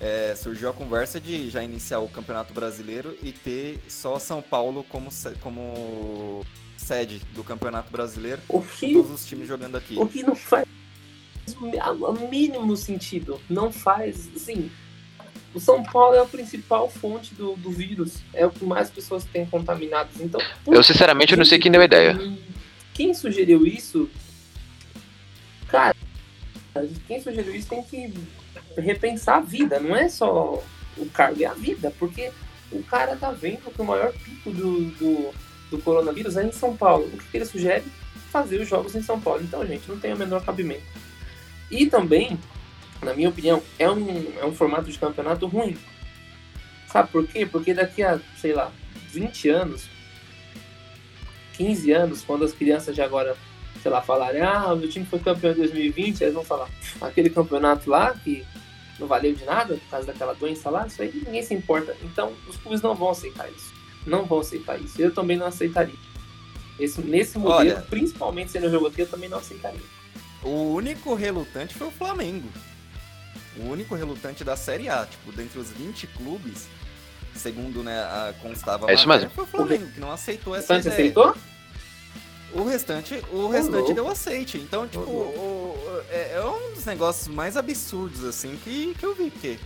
[0.00, 4.84] É, surgiu a conversa de já iniciar o Campeonato Brasileiro e ter só São Paulo
[4.88, 5.08] como,
[5.40, 6.44] como
[6.76, 9.96] sede do Campeonato Brasileiro, o que, todos os times jogando aqui.
[9.96, 10.66] O que não faz
[11.52, 13.40] o mínimo sentido.
[13.48, 14.70] Não faz, assim,
[15.54, 18.16] o São Paulo é a principal fonte do, do vírus.
[18.32, 20.20] É o que mais pessoas têm contaminadas.
[20.20, 22.18] Então, eu sinceramente não sei quem deu a ideia.
[22.92, 24.10] Quem sugeriu isso?
[25.68, 25.94] Cara,
[27.06, 28.12] quem sugeriu isso tem que
[28.76, 29.80] repensar a vida.
[29.80, 30.62] Não é só
[30.96, 31.92] o cargo, é a vida.
[31.98, 32.30] Porque
[32.70, 35.34] o cara tá vendo que o maior pico do, do,
[35.70, 37.06] do coronavírus é em São Paulo.
[37.06, 37.84] O que, ele sugere?
[38.30, 39.42] Fazer os jogos em São Paulo.
[39.42, 40.82] Então, gente, não tem o menor cabimento.
[41.70, 42.38] E também
[43.04, 45.76] na minha opinião, é um, é um formato de campeonato ruim.
[46.90, 47.44] Sabe por quê?
[47.44, 48.72] Porque daqui a, sei lá,
[49.12, 49.88] 20 anos,
[51.54, 53.36] 15 anos, quando as crianças de agora,
[53.82, 56.68] sei lá, falarem, ah, o meu time foi campeão em 2020, eles vão falar,
[57.00, 58.44] aquele campeonato lá que
[58.98, 61.96] não valeu de nada por causa daquela doença lá, isso aí ninguém se importa.
[62.02, 63.72] Então, os clubes não vão aceitar isso.
[64.06, 65.00] Não vão aceitar isso.
[65.00, 65.94] Eu também não aceitaria.
[66.78, 69.80] Esse, nesse modelo, Olha, principalmente sendo jogo aqui, eu também não aceitaria.
[70.42, 72.48] O único relutante foi o Flamengo.
[73.56, 76.68] O único relutante da Série A, tipo, dentre os 20 clubes,
[77.34, 79.30] segundo né, a, constava é isso mesmo.
[79.30, 80.92] foi o Flamengo, que não aceitou essa ideia.
[80.92, 81.34] aceitou?
[82.54, 84.58] O restante, o restante deu aceite.
[84.58, 89.14] Então, tipo, o, o, é, é, um dos negócios mais absurdos, assim, que, que eu
[89.14, 89.30] vi.
[89.30, 89.58] Porque,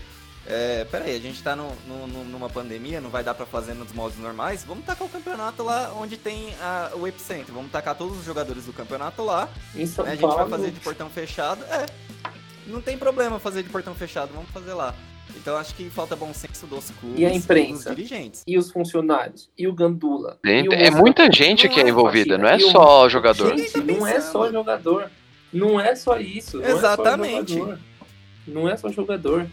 [0.46, 3.92] é, peraí, a gente tá no, no, numa pandemia, não vai dar para fazer nos
[3.92, 4.64] modos normais.
[4.64, 7.52] Vamos tacar o campeonato lá onde tem a, o epicentro.
[7.52, 9.50] Vamos tacar todos os jogadores do campeonato lá.
[9.74, 11.62] Isso né, a gente vai fazer de portão fechado.
[11.64, 11.84] É,
[12.66, 14.94] não tem problema fazer de portão fechado, vamos fazer lá.
[15.36, 18.42] Então acho que falta bom senso dos clubes e a imprensa, e dirigentes.
[18.46, 20.38] E os funcionários, e o Gandula.
[20.44, 23.08] E o é muita gente que é, é envolvida, não é só o...
[23.08, 23.56] jogador.
[23.56, 25.10] Gente, não é só jogador.
[25.52, 26.62] Não é só isso.
[26.62, 27.56] Exatamente.
[27.56, 27.78] Não é só,
[28.46, 29.46] não é só jogador.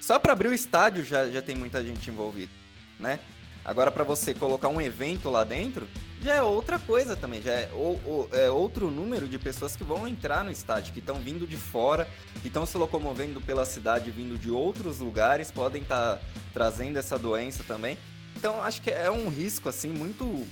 [0.00, 2.52] Só para abrir o estádio já, já tem muita gente envolvida,
[2.98, 3.18] né?
[3.64, 5.88] Agora para você colocar um evento lá dentro,
[6.22, 9.84] já é outra coisa também, já é, ou, ou, é outro número de pessoas que
[9.84, 12.08] vão entrar no estádio, que estão vindo de fora,
[12.40, 17.18] que estão se locomovendo pela cidade, vindo de outros lugares, podem estar tá trazendo essa
[17.18, 17.98] doença também.
[18.36, 20.46] Então acho que é um risco assim muito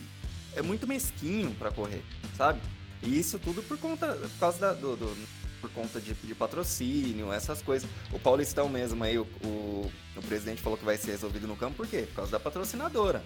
[0.55, 2.03] é muito mesquinho para correr,
[2.37, 2.61] sabe?
[3.03, 5.17] E isso tudo por conta por causa da, do, do,
[5.61, 7.89] por conta de, de, patrocínio, essas coisas.
[8.13, 11.77] O Paulistão mesmo aí, o, o, o presidente falou que vai ser resolvido no campo,
[11.77, 12.05] por quê?
[12.09, 13.23] Por causa da patrocinadora.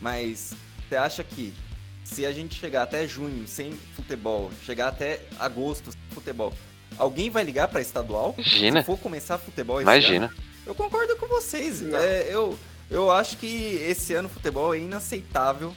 [0.00, 0.54] Mas
[0.88, 1.54] você acha que
[2.04, 6.52] se a gente chegar até junho sem futebol, chegar até agosto sem futebol,
[6.98, 8.34] alguém vai ligar para estadual?
[8.38, 8.80] Imagina.
[8.80, 10.26] Se for começar futebol Imagina.
[10.26, 10.34] Ano?
[10.66, 11.82] Eu concordo com vocês.
[11.82, 12.58] É, eu,
[12.90, 15.74] eu acho que esse ano futebol é inaceitável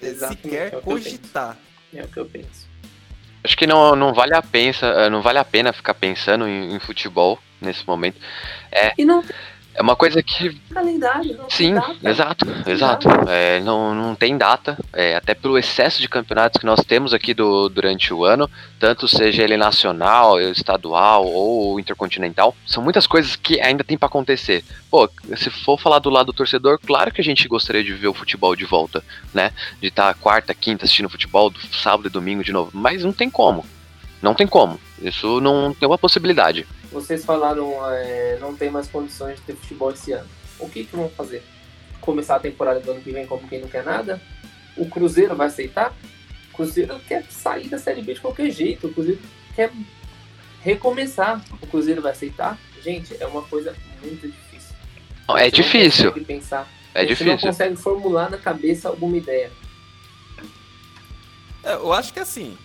[0.00, 1.56] Exatamente, sequer é cogitar.
[1.92, 2.68] É o que eu penso.
[3.42, 6.80] Acho que não, não vale a pena, não vale a pena ficar pensando em, em
[6.80, 8.18] futebol nesse momento.
[8.72, 9.22] É, e não
[9.74, 10.54] é uma coisa que.
[10.72, 13.08] Calendário, não Sim, exato, exato.
[13.28, 17.34] É, não, não tem data, é, até pelo excesso de campeonatos que nós temos aqui
[17.34, 23.60] do, durante o ano, tanto seja ele nacional, estadual ou intercontinental, são muitas coisas que
[23.60, 24.64] ainda tem para acontecer.
[24.88, 28.08] Pô, se for falar do lado do torcedor, claro que a gente gostaria de ver
[28.08, 29.50] o futebol de volta, né?
[29.80, 33.28] De estar tá quarta, quinta assistindo futebol, sábado e domingo de novo, mas não tem
[33.28, 33.64] como.
[34.24, 34.80] Não tem como.
[35.02, 36.66] Isso não tem uma possibilidade.
[36.90, 40.26] Vocês falaram é, não tem mais condições de ter futebol esse ano.
[40.58, 41.42] O que, que vão fazer?
[42.00, 44.18] Começar a temporada do ano que vem como quem não quer nada?
[44.78, 45.94] O Cruzeiro vai aceitar?
[46.50, 48.86] O Cruzeiro quer sair da Série B de qualquer jeito.
[48.86, 49.20] O Cruzeiro
[49.54, 49.70] quer
[50.62, 51.44] recomeçar.
[51.60, 52.58] O Cruzeiro vai aceitar?
[52.82, 54.74] Gente, é uma coisa muito difícil.
[55.28, 56.14] Não, é difícil.
[56.16, 56.66] Não pensar.
[56.94, 57.32] É Você difícil.
[57.32, 59.52] não consegue formular na cabeça alguma ideia.
[61.62, 62.56] É, eu acho que assim,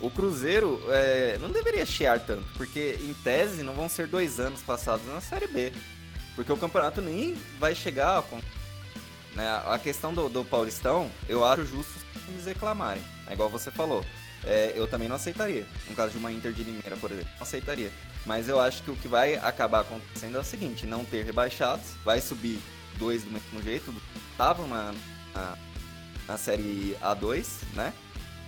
[0.00, 4.62] o Cruzeiro é, não deveria chiar tanto, porque em tese não vão ser dois anos
[4.62, 5.72] passados na Série B.
[6.34, 8.22] Porque o campeonato nem vai chegar.
[9.34, 11.92] Né, a questão do, do Paulistão, eu acho justo
[12.28, 13.02] eles reclamarem.
[13.26, 14.04] É igual você falou.
[14.44, 15.66] É, eu também não aceitaria.
[15.88, 17.90] No caso de uma Inter de Limeira, por exemplo, não aceitaria.
[18.24, 21.86] Mas eu acho que o que vai acabar acontecendo é o seguinte: não ter rebaixados,
[22.04, 22.60] vai subir
[22.98, 23.94] dois do mesmo jeito,
[24.30, 24.94] estavam na,
[25.34, 25.58] na,
[26.28, 27.92] na Série A2, né?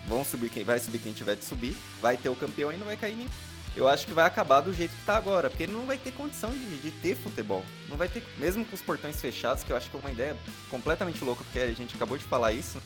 [0.09, 2.87] Vão subir quem vai subir quem tiver de subir, vai ter o campeão e não
[2.87, 3.29] vai cair ninguém.
[3.77, 6.51] Eu acho que vai acabar do jeito que tá agora, porque não vai ter condição
[6.51, 7.62] de, de, ter futebol.
[7.88, 10.37] Não vai ter, mesmo com os portões fechados, que eu acho que é uma ideia
[10.71, 12.83] completamente louca, porque a gente acabou de falar isso,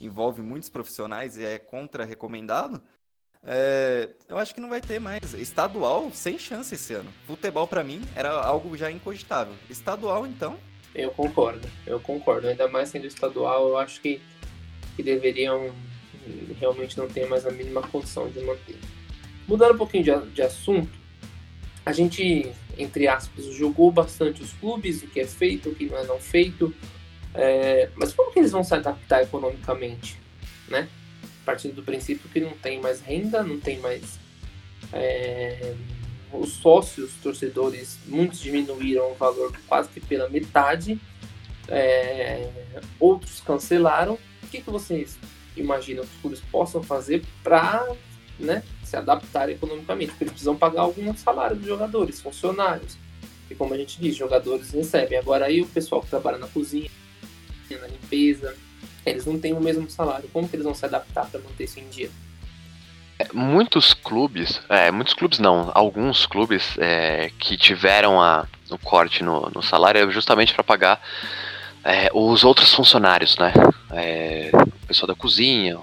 [0.00, 2.82] envolve muitos profissionais e é contra-recomendado.
[3.46, 5.32] É, eu acho que não vai ter mais.
[5.32, 7.10] Estadual, sem chance esse ano.
[7.26, 9.54] Futebol, para mim, era algo já incogitável.
[9.70, 10.58] Estadual, então.
[10.94, 12.48] Eu concordo, eu concordo.
[12.48, 14.20] Ainda mais sendo estadual, eu acho que,
[14.96, 15.72] que deveriam
[16.58, 18.76] realmente não tem mais a mínima condição de manter.
[19.46, 20.92] Mudando um pouquinho de, de assunto,
[21.84, 25.98] a gente, entre aspas, jogou bastante os clubes, o que é feito, o que não
[25.98, 26.74] é não feito,
[27.34, 30.18] é, mas como que eles vão se adaptar economicamente,
[30.68, 30.88] né?
[31.44, 34.18] Partindo do princípio que não tem mais renda, não tem mais
[34.92, 35.74] é,
[36.32, 40.98] os sócios, torcedores, muitos diminuíram o valor quase que pela metade,
[41.68, 42.48] é,
[42.98, 44.18] outros cancelaram.
[44.42, 45.18] O que, que vocês
[45.56, 47.86] imagina que os clubes possam fazer para
[48.38, 52.96] né, se adaptar economicamente, porque eles precisam pagar alguns salários dos jogadores, funcionários.
[53.50, 55.18] E como a gente diz, jogadores recebem.
[55.18, 56.90] Agora aí o pessoal que trabalha na cozinha,
[57.70, 58.54] na limpeza,
[59.04, 60.28] eles não têm o mesmo salário.
[60.32, 62.10] Como que eles vão se adaptar para manter isso em dia?
[63.18, 69.22] É, muitos clubes, é, muitos clubes não, alguns clubes é, que tiveram a, o corte
[69.22, 71.00] no, no salário é justamente para pagar
[71.84, 73.52] é, os outros funcionários, né?
[73.92, 75.78] É, o pessoal da cozinha,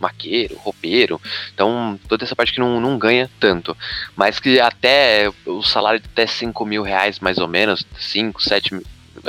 [0.00, 1.20] maqueiro, roupeiro,
[1.54, 3.76] então toda essa parte que não, não ganha tanto,
[4.14, 8.74] mas que até o salário de até 5 mil reais mais ou menos, 5, 7
[8.74, 8.84] mil,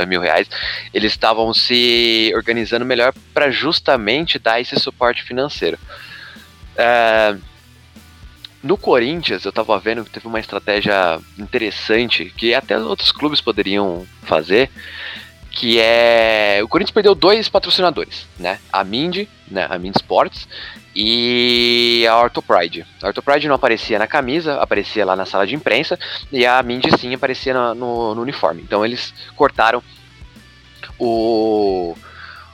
[0.07, 0.49] mil reais,
[0.93, 5.80] eles estavam se organizando melhor para justamente dar esse suporte financeiro.
[6.76, 7.36] É,
[8.61, 14.05] no Corinthians, eu tava vendo que teve uma estratégia interessante que até outros clubes poderiam
[14.24, 14.70] fazer,
[15.57, 18.59] que é o Corinthians perdeu dois patrocinadores, né?
[18.71, 19.65] A Mindy, né?
[19.67, 20.47] A Mindy Sports
[20.95, 22.85] e a Orthopride.
[23.01, 25.97] A Orthopride não aparecia na camisa, aparecia lá na sala de imprensa
[26.31, 28.61] e a Mindy sim aparecia no, no, no uniforme.
[28.61, 29.81] Então eles cortaram
[30.99, 31.95] o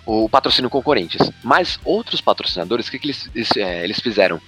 [0.06, 1.30] o patrocínio com o Corinthians.
[1.44, 4.40] Mas outros patrocinadores, o que, que eles, eles, é, eles fizeram?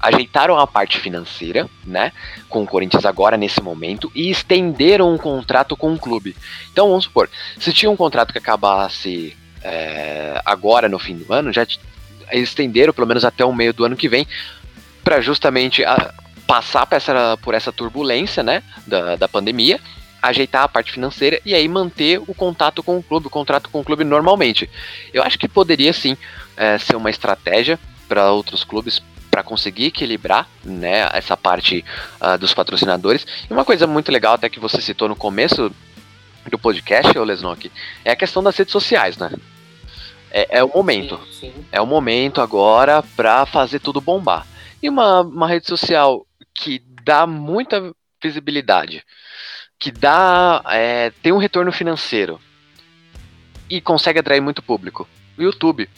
[0.00, 2.12] Ajeitaram a parte financeira, né,
[2.48, 6.36] com o Corinthians agora nesse momento e estenderam um contrato com o clube.
[6.72, 7.28] Então vamos supor,
[7.58, 11.66] se tinha um contrato que acabasse é, agora no fim do ano, já
[12.32, 14.26] estenderam pelo menos até o meio do ano que vem
[15.02, 16.14] para justamente a,
[16.46, 19.80] passar por essa, por essa turbulência, né, da, da pandemia
[20.20, 23.80] ajeitar a parte financeira e aí manter o contato com o clube, o contrato com
[23.80, 24.68] o clube normalmente.
[25.12, 26.16] Eu acho que poderia sim
[26.56, 27.78] é, ser uma estratégia
[28.08, 29.02] para outros clubes
[29.38, 31.84] para conseguir equilibrar né, essa parte
[32.20, 33.24] uh, dos patrocinadores.
[33.48, 35.70] E uma coisa muito legal, até que você citou no começo
[36.50, 37.70] do podcast, Lesnok,
[38.04, 39.30] é a questão das redes sociais, né?
[40.32, 41.20] É, é o momento.
[41.30, 41.66] Sim, sim.
[41.70, 44.44] É o momento agora para fazer tudo bombar.
[44.82, 49.04] E uma, uma rede social que dá muita visibilidade
[49.78, 52.40] que dá é, tem um retorno financeiro
[53.70, 55.08] e consegue atrair muito público.
[55.38, 55.88] O YouTube.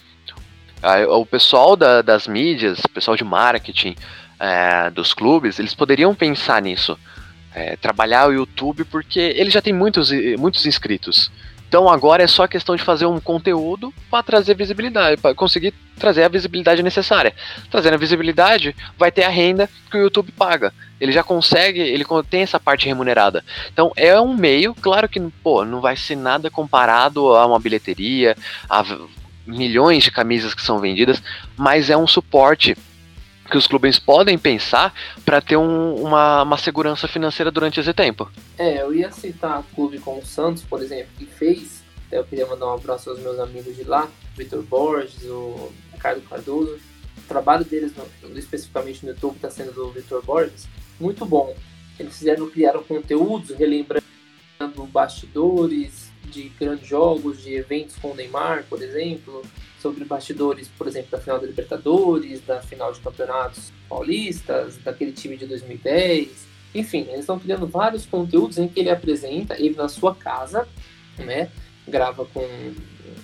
[1.11, 3.95] O pessoal da, das mídias, o pessoal de marketing
[4.39, 6.99] é, dos clubes, eles poderiam pensar nisso.
[7.53, 11.31] É, trabalhar o YouTube porque ele já tem muitos, muitos inscritos.
[11.71, 16.25] Então agora é só questão de fazer um conteúdo para trazer visibilidade, para conseguir trazer
[16.25, 17.33] a visibilidade necessária.
[17.71, 20.73] Trazendo a visibilidade, vai ter a renda que o YouTube paga.
[21.01, 23.45] Ele já consegue, ele tem essa parte remunerada.
[23.73, 28.37] Então é um meio, claro que pô, não vai ser nada comparado a uma bilheteria,
[28.69, 28.85] a
[29.51, 31.23] milhões de camisas que são vendidas,
[31.57, 32.77] mas é um suporte
[33.51, 34.95] que os clubes podem pensar
[35.25, 38.31] para ter um, uma, uma segurança financeira durante esse tempo.
[38.57, 41.83] É, eu ia citar clube como o Santos, por exemplo, que fez.
[42.11, 46.79] Eu queria mandar um abraço aos meus amigos de lá, Vitor Borges, o Ricardo Cardoso.
[47.19, 51.55] O trabalho deles, no, especificamente no YouTube, está sendo do Vitor Borges, muito bom.
[51.99, 54.03] Eles fizeram, criaram conteúdos, relembrando
[54.91, 59.43] bastidores de grandes jogos, de eventos com o Neymar, por exemplo,
[59.81, 65.37] sobre bastidores, por exemplo, da final da Libertadores, da final de campeonatos paulistas, daquele time
[65.37, 66.47] de 2010.
[66.75, 70.69] Enfim, eles estão criando vários conteúdos em que ele apresenta, ele na sua casa,
[71.19, 71.51] né?
[71.89, 72.47] Grava com.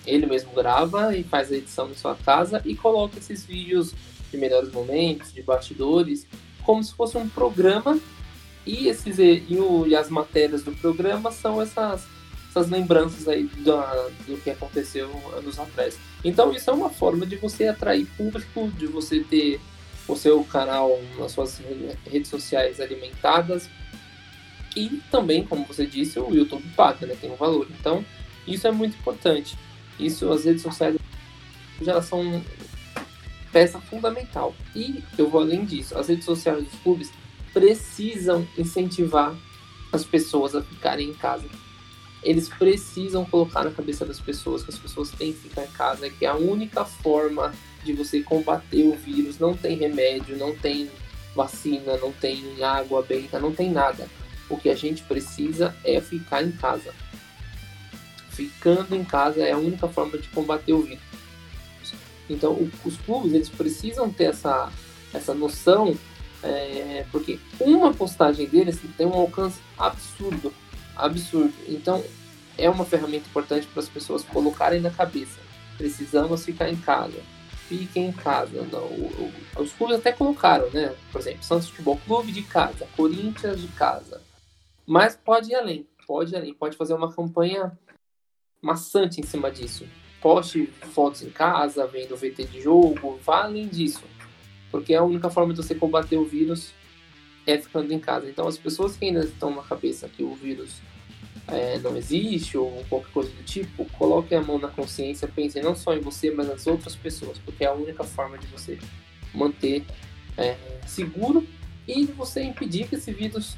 [0.04, 3.94] Ele mesmo grava e faz a edição na sua casa e coloca esses vídeos
[4.30, 6.26] de melhores momentos, de bastidores,
[6.64, 7.98] como se fosse um programa.
[8.64, 12.04] E, esses, e, o, e as matérias do programa são essas
[12.56, 13.76] essas lembranças aí do,
[14.26, 15.98] do que aconteceu anos atrás.
[16.24, 19.60] Então isso é uma forma de você atrair público, de você ter
[20.08, 21.60] o seu canal nas suas
[22.10, 23.68] redes sociais alimentadas
[24.74, 27.16] e também, como você disse, o YouTube paga, né?
[27.20, 27.66] Tem um valor.
[27.78, 28.04] Então
[28.46, 29.58] isso é muito importante.
[29.98, 30.96] Isso as redes sociais
[31.82, 32.42] já são
[33.52, 34.54] peça fundamental.
[34.74, 37.12] E eu vou além disso, as redes sociais dos clubes
[37.52, 39.34] precisam incentivar
[39.92, 41.46] as pessoas a ficarem em casa
[42.26, 46.10] eles precisam colocar na cabeça das pessoas que as pessoas têm que ficar em casa,
[46.10, 47.54] que é a única forma
[47.84, 49.38] de você combater o vírus.
[49.38, 50.90] Não tem remédio, não tem
[51.36, 54.08] vacina, não tem água benta, não tem nada.
[54.50, 56.92] O que a gente precisa é ficar em casa.
[58.30, 61.04] Ficando em casa é a única forma de combater o vírus.
[62.28, 64.72] Então, os clubes eles precisam ter essa,
[65.14, 65.96] essa noção,
[66.42, 70.52] é, porque uma postagem deles tem um alcance absurdo
[70.96, 71.54] absurdo.
[71.68, 72.02] Então,
[72.58, 75.40] é uma ferramenta importante para as pessoas colocarem na cabeça.
[75.76, 77.20] Precisamos ficar em casa.
[77.68, 78.62] Fiquem em casa.
[78.72, 80.94] Não, o, o, os clubes até colocaram, né?
[81.12, 84.22] Por exemplo, Santos Futebol Clube de casa, Corinthians de casa.
[84.86, 85.86] Mas pode ir além.
[86.06, 86.54] Pode ir além.
[86.54, 87.76] Pode fazer uma campanha
[88.62, 89.86] maçante em cima disso.
[90.20, 94.02] Poste fotos em casa, vendo VT de jogo, vá além disso.
[94.70, 96.72] Porque é a única forma de você combater o vírus
[97.46, 98.28] é ficando em casa.
[98.28, 100.80] Então, as pessoas que ainda estão na cabeça que o vírus
[101.48, 105.76] é, não existe ou qualquer coisa do tipo, coloquem a mão na consciência, pensem não
[105.76, 108.78] só em você, mas nas outras pessoas, porque é a única forma de você
[109.32, 109.84] manter
[110.36, 111.46] é, seguro
[111.86, 113.56] e você impedir que esse vírus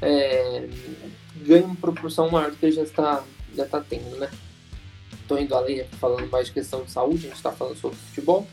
[0.00, 0.68] é,
[1.44, 3.22] ganhe uma proporção maior do que já está
[3.54, 4.30] já está tendo, né?
[5.22, 8.46] Estou indo além falando mais de questão de saúde, a gente está falando sobre futebol.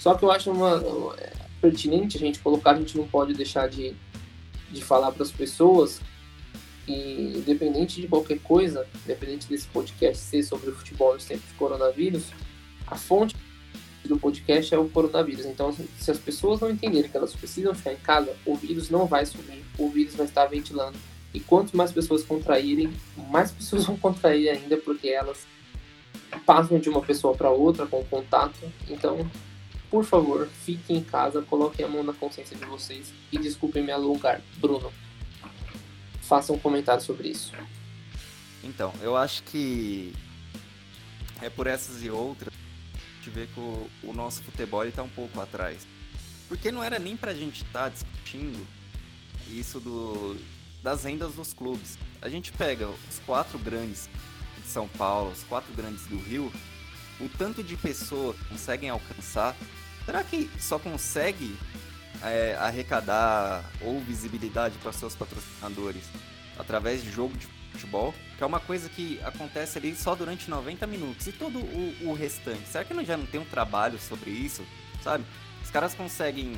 [0.00, 3.68] Só que eu acho uma, é, pertinente a gente colocar, a gente não pode deixar
[3.68, 3.94] de,
[4.70, 6.00] de falar para as pessoas
[6.86, 11.54] que, independente de qualquer coisa, independente desse podcast ser sobre o futebol nos tempos de
[11.54, 12.26] coronavírus,
[12.86, 13.36] a fonte
[14.04, 15.44] do podcast é o coronavírus.
[15.44, 19.06] Então, se as pessoas não entenderem que elas precisam ficar em casa, o vírus não
[19.06, 20.96] vai sumir, o vírus vai estar ventilando.
[21.34, 22.90] E quanto mais pessoas contraírem,
[23.30, 25.46] mais pessoas vão contrair ainda, porque elas
[26.46, 28.58] passam de uma pessoa para outra com contato.
[28.88, 29.30] Então,
[29.90, 33.92] por favor, fiquem em casa, coloquem a mão na consciência de vocês e desculpem me
[33.92, 34.40] alongar.
[34.56, 34.92] Bruno,
[36.22, 37.52] faça um comentário sobre isso.
[38.62, 40.12] Então, eu acho que
[41.40, 42.52] é por essas e outras
[43.28, 45.86] gente vê que o, o nosso futebol está um pouco atrás.
[46.48, 48.66] Porque não era nem para a gente estar tá discutindo
[49.48, 50.36] isso do,
[50.82, 51.98] das rendas dos clubes.
[52.20, 54.08] A gente pega os quatro grandes
[54.56, 56.50] de São Paulo, os quatro grandes do Rio,
[57.20, 59.56] o tanto de pessoas conseguem alcançar.
[60.04, 61.56] Será que só consegue
[62.22, 66.04] é, arrecadar ou visibilidade para seus patrocinadores
[66.58, 68.14] através de jogo de futebol?
[68.36, 71.26] Que é uma coisa que acontece ali só durante 90 minutos.
[71.26, 72.68] E todo o, o restante?
[72.68, 74.64] Será que não, já não tem um trabalho sobre isso?
[75.02, 75.24] Sabe?
[75.62, 76.56] Os caras conseguem.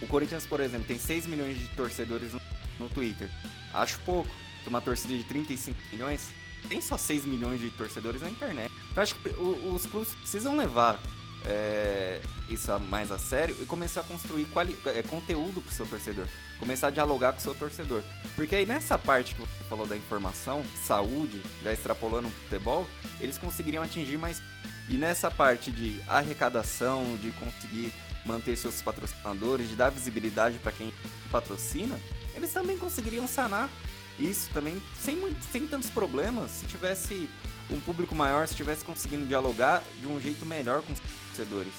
[0.00, 2.40] O Corinthians, por exemplo, tem 6 milhões de torcedores no,
[2.78, 3.30] no Twitter.
[3.72, 4.30] Acho pouco.
[4.66, 6.28] Uma torcida de 35 milhões
[6.68, 8.72] tem só 6 milhões de torcedores na internet.
[8.94, 11.00] Eu acho que os clubes precisam levar
[11.44, 15.86] é, isso mais a sério e começar a construir quali é, conteúdo para o seu
[15.86, 16.26] torcedor.
[16.58, 18.02] Começar a dialogar com o seu torcedor.
[18.34, 22.86] Porque aí nessa parte que você falou da informação, saúde, já extrapolando o futebol,
[23.20, 24.42] eles conseguiriam atingir mais.
[24.88, 27.92] E nessa parte de arrecadação, de conseguir
[28.24, 30.92] manter seus patrocinadores, de dar visibilidade para quem
[31.30, 31.98] patrocina,
[32.34, 33.70] eles também conseguiriam sanar
[34.18, 35.18] isso também sem,
[35.52, 37.28] sem tantos problemas se tivesse
[37.70, 41.72] um público maior, se tivesse conseguindo dialogar de um jeito melhor com os torcedores.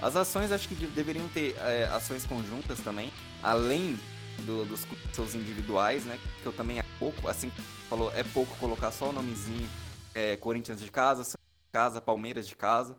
[0.00, 3.12] As ações acho que deveriam ter é, ações conjuntas também,
[3.42, 3.98] além
[4.40, 6.18] do, dos seus individuais, né?
[6.42, 7.52] Que eu também é pouco, assim
[7.88, 9.68] falou, é pouco colocar só o nomezinho
[10.14, 11.38] é, Corinthians de casa,
[11.70, 12.96] casa, Palmeiras de casa.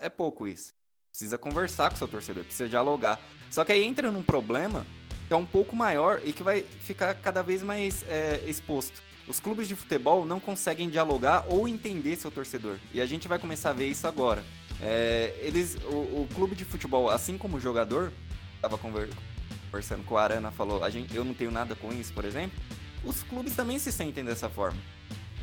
[0.00, 0.74] É pouco isso.
[1.10, 3.20] Precisa conversar com o seu torcedor, precisa dialogar.
[3.50, 4.84] Só que aí entra num problema
[5.26, 9.02] que é um pouco maior e que vai ficar cada vez mais é, exposto.
[9.26, 12.76] Os clubes de futebol não conseguem dialogar ou entender seu torcedor.
[12.94, 14.44] E a gente vai começar a ver isso agora.
[14.80, 18.12] É, eles, o, o, clube de futebol, assim como o jogador,
[18.54, 22.24] estava conversando com a Arana, falou, a gente, eu não tenho nada com isso, por
[22.24, 22.56] exemplo.
[23.02, 24.78] Os clubes também se sentem dessa forma.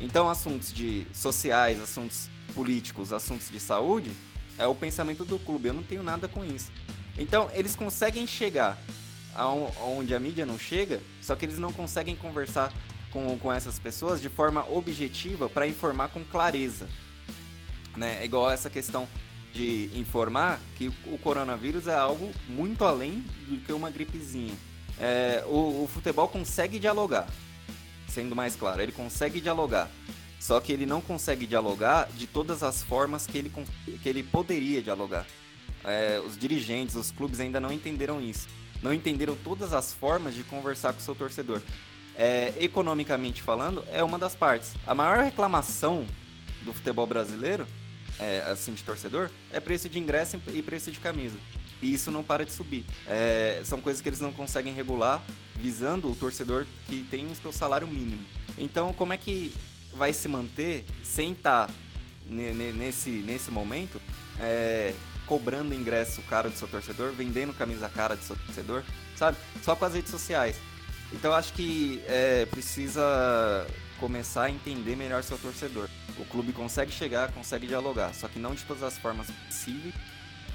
[0.00, 4.10] Então, assuntos de sociais, assuntos políticos, assuntos de saúde,
[4.56, 5.68] é o pensamento do clube.
[5.68, 6.72] Eu não tenho nada com isso.
[7.18, 8.78] Então, eles conseguem chegar
[9.34, 12.72] aonde a mídia não chega, só que eles não conseguem conversar
[13.10, 16.88] com, com essas pessoas de forma objetiva para informar com clareza.
[17.96, 18.18] Né?
[18.20, 19.08] É igual essa questão
[19.52, 24.54] de informar que o coronavírus é algo muito além do que uma gripezinha.
[24.98, 27.28] É, o, o futebol consegue dialogar,
[28.08, 29.88] sendo mais claro, ele consegue dialogar.
[30.40, 33.52] Só que ele não consegue dialogar de todas as formas que ele,
[34.02, 35.26] que ele poderia dialogar.
[35.82, 38.46] É, os dirigentes, os clubes ainda não entenderam isso.
[38.82, 41.60] Não entenderam todas as formas de conversar com o seu torcedor
[42.16, 44.72] é, economicamente falando, é uma das partes.
[44.86, 46.06] A maior reclamação
[46.62, 47.66] do futebol brasileiro,
[48.18, 51.36] é, assim, de torcedor, é preço de ingresso e preço de camisa.
[51.82, 52.84] E isso não para de subir.
[53.06, 55.22] É, são coisas que eles não conseguem regular,
[55.56, 58.24] visando o torcedor que tem o seu salário mínimo.
[58.56, 59.52] Então, como é que
[59.92, 61.74] vai se manter sem estar tá
[62.26, 64.00] nesse, nesse momento
[64.40, 64.94] é,
[65.26, 68.82] cobrando ingresso caro do seu torcedor, vendendo camisa cara do seu torcedor,
[69.16, 69.36] sabe?
[69.62, 70.56] Só com as redes sociais.
[71.12, 73.66] Então acho que é, precisa
[73.98, 75.88] começar a entender melhor seu torcedor.
[76.18, 79.94] O clube consegue chegar, consegue dialogar, só que não de todas as formas possíveis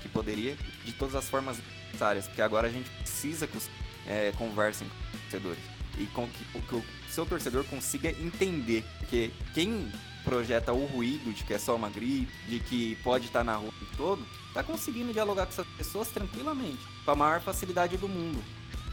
[0.01, 0.55] que poderia,
[0.86, 1.57] de todas as formas
[1.88, 3.70] necessárias, porque agora a gente precisa que os
[4.07, 5.63] é, conversem com os torcedores
[5.97, 9.91] e com que, que o seu torcedor consiga entender, porque quem
[10.24, 13.72] projeta o ruído de que é só uma gripe, de que pode estar na rua
[13.97, 18.41] todo, tá conseguindo dialogar com essas pessoas tranquilamente, com a maior facilidade do mundo.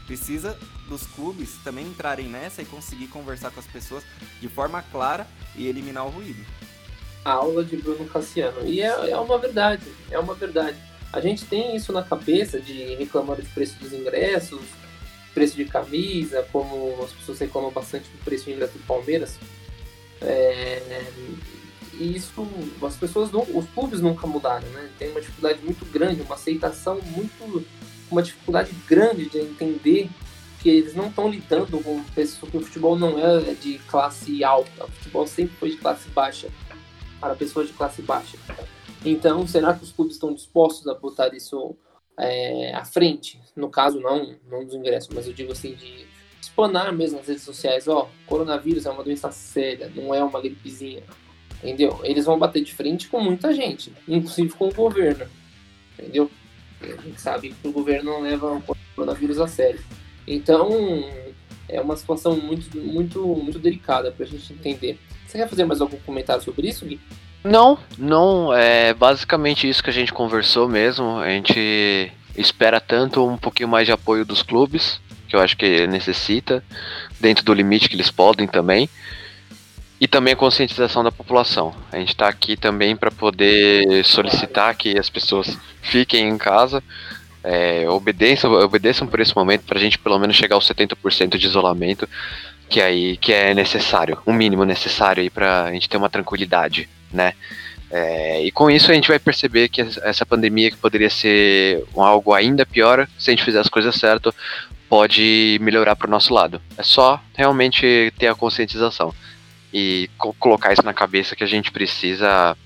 [0.05, 0.57] Precisa
[0.87, 4.03] dos clubes também entrarem nessa e conseguir conversar com as pessoas
[4.39, 6.45] de forma clara e eliminar o ruído.
[7.25, 8.65] A aula de Bruno Cassiano.
[8.65, 10.77] E é, é uma verdade, é uma verdade.
[11.11, 14.61] A gente tem isso na cabeça de reclamar do preço dos ingressos,
[15.33, 19.37] preço de camisa, como as pessoas reclamam bastante do preço de ingresso do Palmeiras.
[20.21, 21.11] É,
[21.93, 22.47] e isso,
[22.81, 24.89] as pessoas, não, os clubes nunca mudaram, né?
[24.99, 27.65] Tem uma dificuldade muito grande, uma aceitação muito
[28.09, 30.09] uma dificuldade grande de entender
[30.59, 34.85] que eles não estão lidando com pessoas que o futebol não é de classe alta,
[34.85, 36.49] o futebol sempre foi de classe baixa
[37.19, 38.37] para pessoas de classe baixa.
[39.05, 41.75] Então, será que os clubes estão dispostos a botar isso
[42.17, 43.39] é, à frente?
[43.55, 46.07] No caso, não, não dos ingressos, mas eu digo assim, de
[46.47, 51.03] espanar mesmo nas redes sociais, ó, coronavírus é uma doença séria, não é uma gripezinha,
[51.63, 51.99] entendeu?
[52.03, 55.25] Eles vão bater de frente com muita gente, inclusive com o governo,
[55.97, 56.29] entendeu?
[56.81, 59.79] A gente sabe que o governo não leva o coronavírus a sério.
[60.27, 60.69] Então,
[61.67, 64.99] é uma situação muito, muito, muito delicada para a gente entender.
[65.25, 66.99] Você quer fazer mais algum comentário sobre isso, Gui?
[67.43, 68.53] Não, não.
[68.53, 71.17] É basicamente isso que a gente conversou mesmo.
[71.17, 75.85] A gente espera tanto um pouquinho mais de apoio dos clubes, que eu acho que
[75.87, 76.63] necessita,
[77.19, 78.89] dentro do limite que eles podem também.
[79.99, 81.73] E também a conscientização da população.
[81.91, 86.83] A gente está aqui também para poder solicitar que as pessoas fiquem em casa,
[87.43, 91.47] é, obedeçam, obedeçam por esse momento para a gente pelo menos chegar aos 70% de
[91.47, 92.07] isolamento,
[92.69, 96.87] que aí que é necessário, um mínimo necessário aí para a gente ter uma tranquilidade,
[97.11, 97.33] né?
[97.89, 102.33] É, e com isso a gente vai perceber que essa pandemia que poderia ser algo
[102.33, 104.33] ainda pior, se a gente fizer as coisas certas,
[104.89, 106.61] pode melhorar para o nosso lado.
[106.77, 109.13] É só realmente ter a conscientização
[109.73, 112.57] e co colocar isso na cabeça que a gente precisa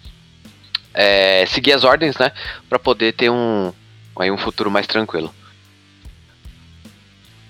[0.94, 2.32] é, seguir as ordens, né,
[2.70, 3.72] para poder ter um,
[4.16, 5.34] aí um futuro mais tranquilo.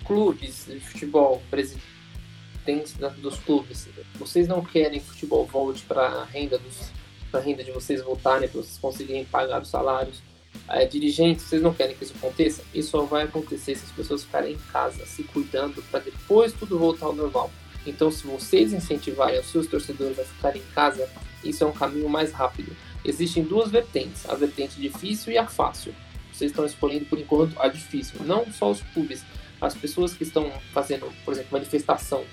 [0.05, 6.57] Clubes de futebol, presidentes dos clubes, vocês não querem que futebol volte para a renda
[6.57, 6.91] dos
[7.37, 10.21] a renda de vocês voltarem, para vocês conseguirem pagar os salários.
[10.67, 12.61] É, dirigentes, vocês não querem que isso aconteça?
[12.73, 16.77] Isso só vai acontecer se as pessoas ficarem em casa, se cuidando, para depois tudo
[16.77, 17.49] voltar ao normal.
[17.85, 21.09] Então, se vocês incentivarem os seus torcedores a ficarem em casa,
[21.43, 22.75] isso é um caminho mais rápido.
[23.03, 25.93] Existem duas vertentes, a vertente difícil e a fácil
[26.41, 28.23] vocês estão escolhendo por enquanto a difícil.
[28.25, 29.23] Não só os clubes,
[29.59, 32.23] as pessoas que estão fazendo, por exemplo, manifestação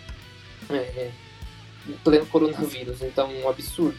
[0.71, 1.11] é,
[1.87, 3.99] em pleno coronavírus, então um absurdo.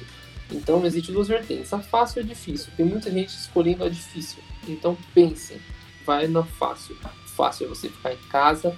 [0.52, 2.72] Então existe duas vertentes, a fácil e a difícil.
[2.76, 4.42] Tem muita gente escolhendo a difícil.
[4.68, 5.60] Então pensem,
[6.06, 6.98] vai na fácil.
[7.36, 8.76] Fácil é você ficar em casa,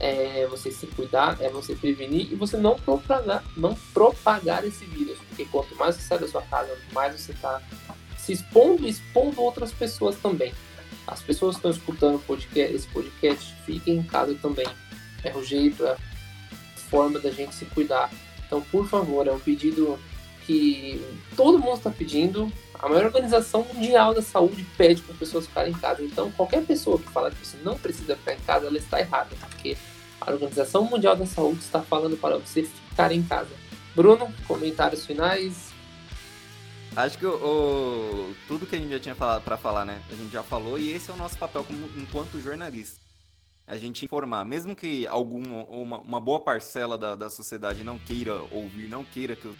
[0.00, 5.18] é você se cuidar, é você prevenir e você não propagar, não propagar esse vírus.
[5.28, 7.60] Porque quanto mais você sai da sua casa, mais você está
[8.16, 10.52] se expondo e expondo outras pessoas também.
[11.06, 14.66] As pessoas que estão escutando podcast, esse podcast, fiquem em casa também.
[15.24, 15.98] É o jeito, é a
[16.90, 18.10] forma da gente se cuidar.
[18.46, 19.98] Então, por favor, é um pedido
[20.48, 21.04] que
[21.36, 22.50] todo mundo está pedindo.
[22.74, 26.02] A maior organização mundial da saúde pede para as pessoas ficarem em casa.
[26.02, 29.36] Então, qualquer pessoa que fala que você não precisa ficar em casa, ela está errada,
[29.40, 29.76] porque
[30.20, 33.50] a Organização Mundial da Saúde está falando para você ficar em casa.
[33.94, 35.68] Bruno, comentários finais,
[36.96, 40.02] Acho que o, o, tudo que a gente já tinha para falar, né?
[40.10, 42.98] A gente já falou e esse é o nosso papel como, enquanto jornalista.
[43.68, 48.42] A gente informar, mesmo que alguma uma, uma boa parcela da, da sociedade não queira
[48.50, 49.54] ouvir, não queira que os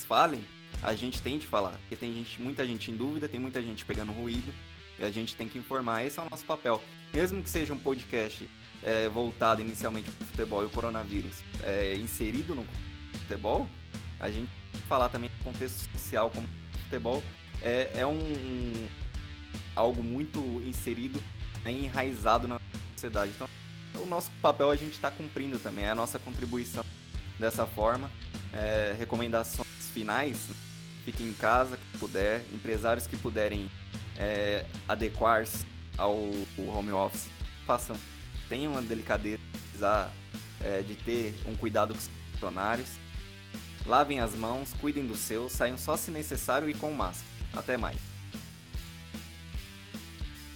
[0.00, 0.44] falem,
[0.82, 1.72] a gente tem de falar.
[1.72, 4.52] Porque tem gente, muita gente em dúvida, tem muita gente pegando ruído,
[4.98, 6.04] e a gente tem que informar.
[6.04, 6.82] Esse é o nosso papel.
[7.12, 8.48] Mesmo que seja um podcast
[8.82, 12.66] é, voltado inicialmente para o futebol e o coronavírus é, inserido no
[13.20, 13.68] futebol,
[14.18, 14.50] a gente
[14.88, 16.48] falar também do contexto social como
[16.84, 17.22] futebol
[17.62, 18.88] é, é um, um,
[19.74, 21.22] algo muito inserido,
[21.64, 22.60] né, enraizado na
[22.94, 23.32] sociedade.
[23.34, 23.48] Então,
[24.02, 26.84] o nosso papel a gente está cumprindo também, é a nossa contribuição
[27.38, 28.10] dessa forma.
[28.52, 30.48] É, recomendações finais,
[31.04, 33.70] fiquem em casa que puder, empresários que puderem
[34.18, 35.64] é, adequar-se
[35.96, 36.16] ao
[36.58, 37.28] home office,
[37.66, 37.96] façam,
[38.48, 39.40] tenham a delicadeza
[40.60, 43.02] é, de ter um cuidado com os funcionários
[43.86, 47.26] Lavem as mãos, cuidem do seu, saiam só se necessário e com máscara.
[47.52, 47.98] Até mais.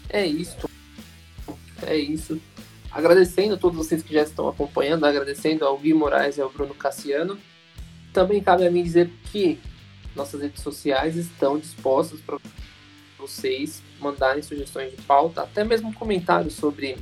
[0.09, 0.68] É isso.
[1.82, 2.41] É isso.
[2.91, 6.74] Agradecendo a todos vocês que já estão acompanhando, agradecendo ao Gui Moraes e ao Bruno
[6.74, 7.39] Cassiano.
[8.16, 9.60] Também cabe a mim dizer que
[10.14, 12.38] nossas redes sociais estão dispostas para
[13.18, 16.96] vocês mandarem sugestões de pauta, até mesmo comentários sobre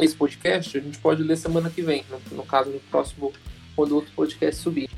[0.00, 0.78] esse podcast.
[0.78, 3.30] A gente pode ler semana que vem, no, no caso, no próximo,
[3.76, 4.88] quando outro podcast subir.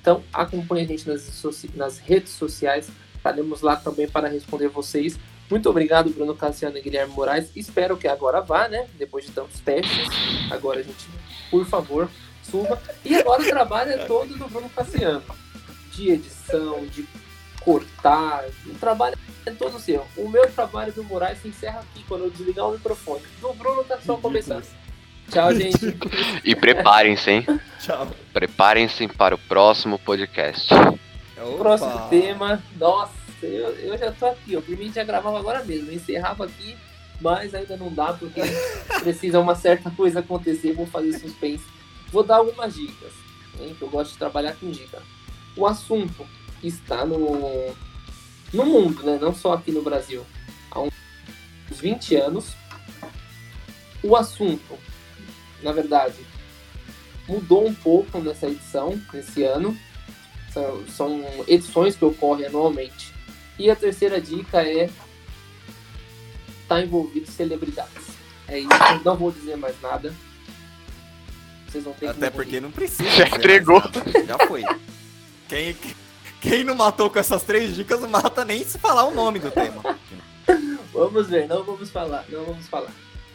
[0.00, 5.18] Então acompanhe a gente nas, nas redes sociais, estaremos lá também para responder vocês.
[5.50, 7.50] Muito obrigado, Bruno Cassiano e Guilherme Moraes.
[7.56, 8.86] Espero que agora vá, né?
[8.96, 10.06] Depois de tantos testes.
[10.48, 11.08] Agora a gente,
[11.50, 12.08] por favor,
[12.50, 12.80] suba.
[13.04, 15.22] E agora o trabalho é todo do Bruno Cassiano.
[15.92, 17.06] De edição, de
[17.60, 18.44] cortar.
[18.66, 20.06] O trabalho é todo seu.
[20.16, 23.22] O meu trabalho do Moraes se encerra aqui quando eu desligar o microfone.
[23.40, 24.66] Do Bruno tá só começando.
[25.30, 25.96] Tchau, gente.
[26.44, 27.46] e preparem-se, hein?
[27.80, 28.08] Tchau.
[28.32, 30.72] Preparem-se para o próximo podcast.
[30.72, 31.58] Opa.
[31.58, 32.62] Próximo tema.
[32.78, 34.60] Nossa, eu, eu já tô aqui, ó.
[34.60, 35.90] Por mim já gravava agora mesmo.
[35.90, 36.76] Eu encerrava aqui
[37.20, 38.40] mas ainda não dá porque
[39.00, 40.72] precisa uma certa coisa acontecer.
[40.72, 41.64] Vou fazer suspense.
[42.12, 43.12] Vou dar algumas dicas,
[43.60, 45.02] hein, que eu gosto de trabalhar com dica.
[45.56, 46.26] O assunto
[46.62, 47.74] está no,
[48.52, 49.18] no mundo, né?
[49.20, 50.24] não só aqui no Brasil,
[50.70, 50.92] há uns
[51.70, 52.54] 20 anos.
[54.02, 54.78] O assunto,
[55.62, 56.24] na verdade,
[57.28, 59.76] mudou um pouco nessa edição, nesse ano.
[60.52, 63.12] São, são edições que ocorrem anualmente.
[63.58, 65.00] E a terceira dica é estar
[66.68, 68.16] tá envolvido celebridades.
[68.48, 68.68] É isso,
[69.04, 70.14] não vou dizer mais nada.
[71.76, 73.10] Vocês vão ter Até porque não precisa.
[73.10, 73.82] Já entregou.
[74.26, 74.64] Já foi.
[75.48, 75.76] Quem,
[76.40, 79.50] quem não matou com essas três dicas não mata nem se falar o nome do
[79.50, 79.82] tema.
[80.92, 82.92] vamos ver, não vamos falar, não vamos falar.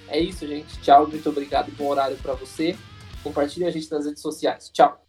[0.08, 0.80] É isso, gente.
[0.82, 1.72] Tchau, muito obrigado.
[1.72, 2.76] Bom horário para você.
[3.24, 4.70] Compartilhe a gente nas redes sociais.
[4.74, 5.00] Tchau.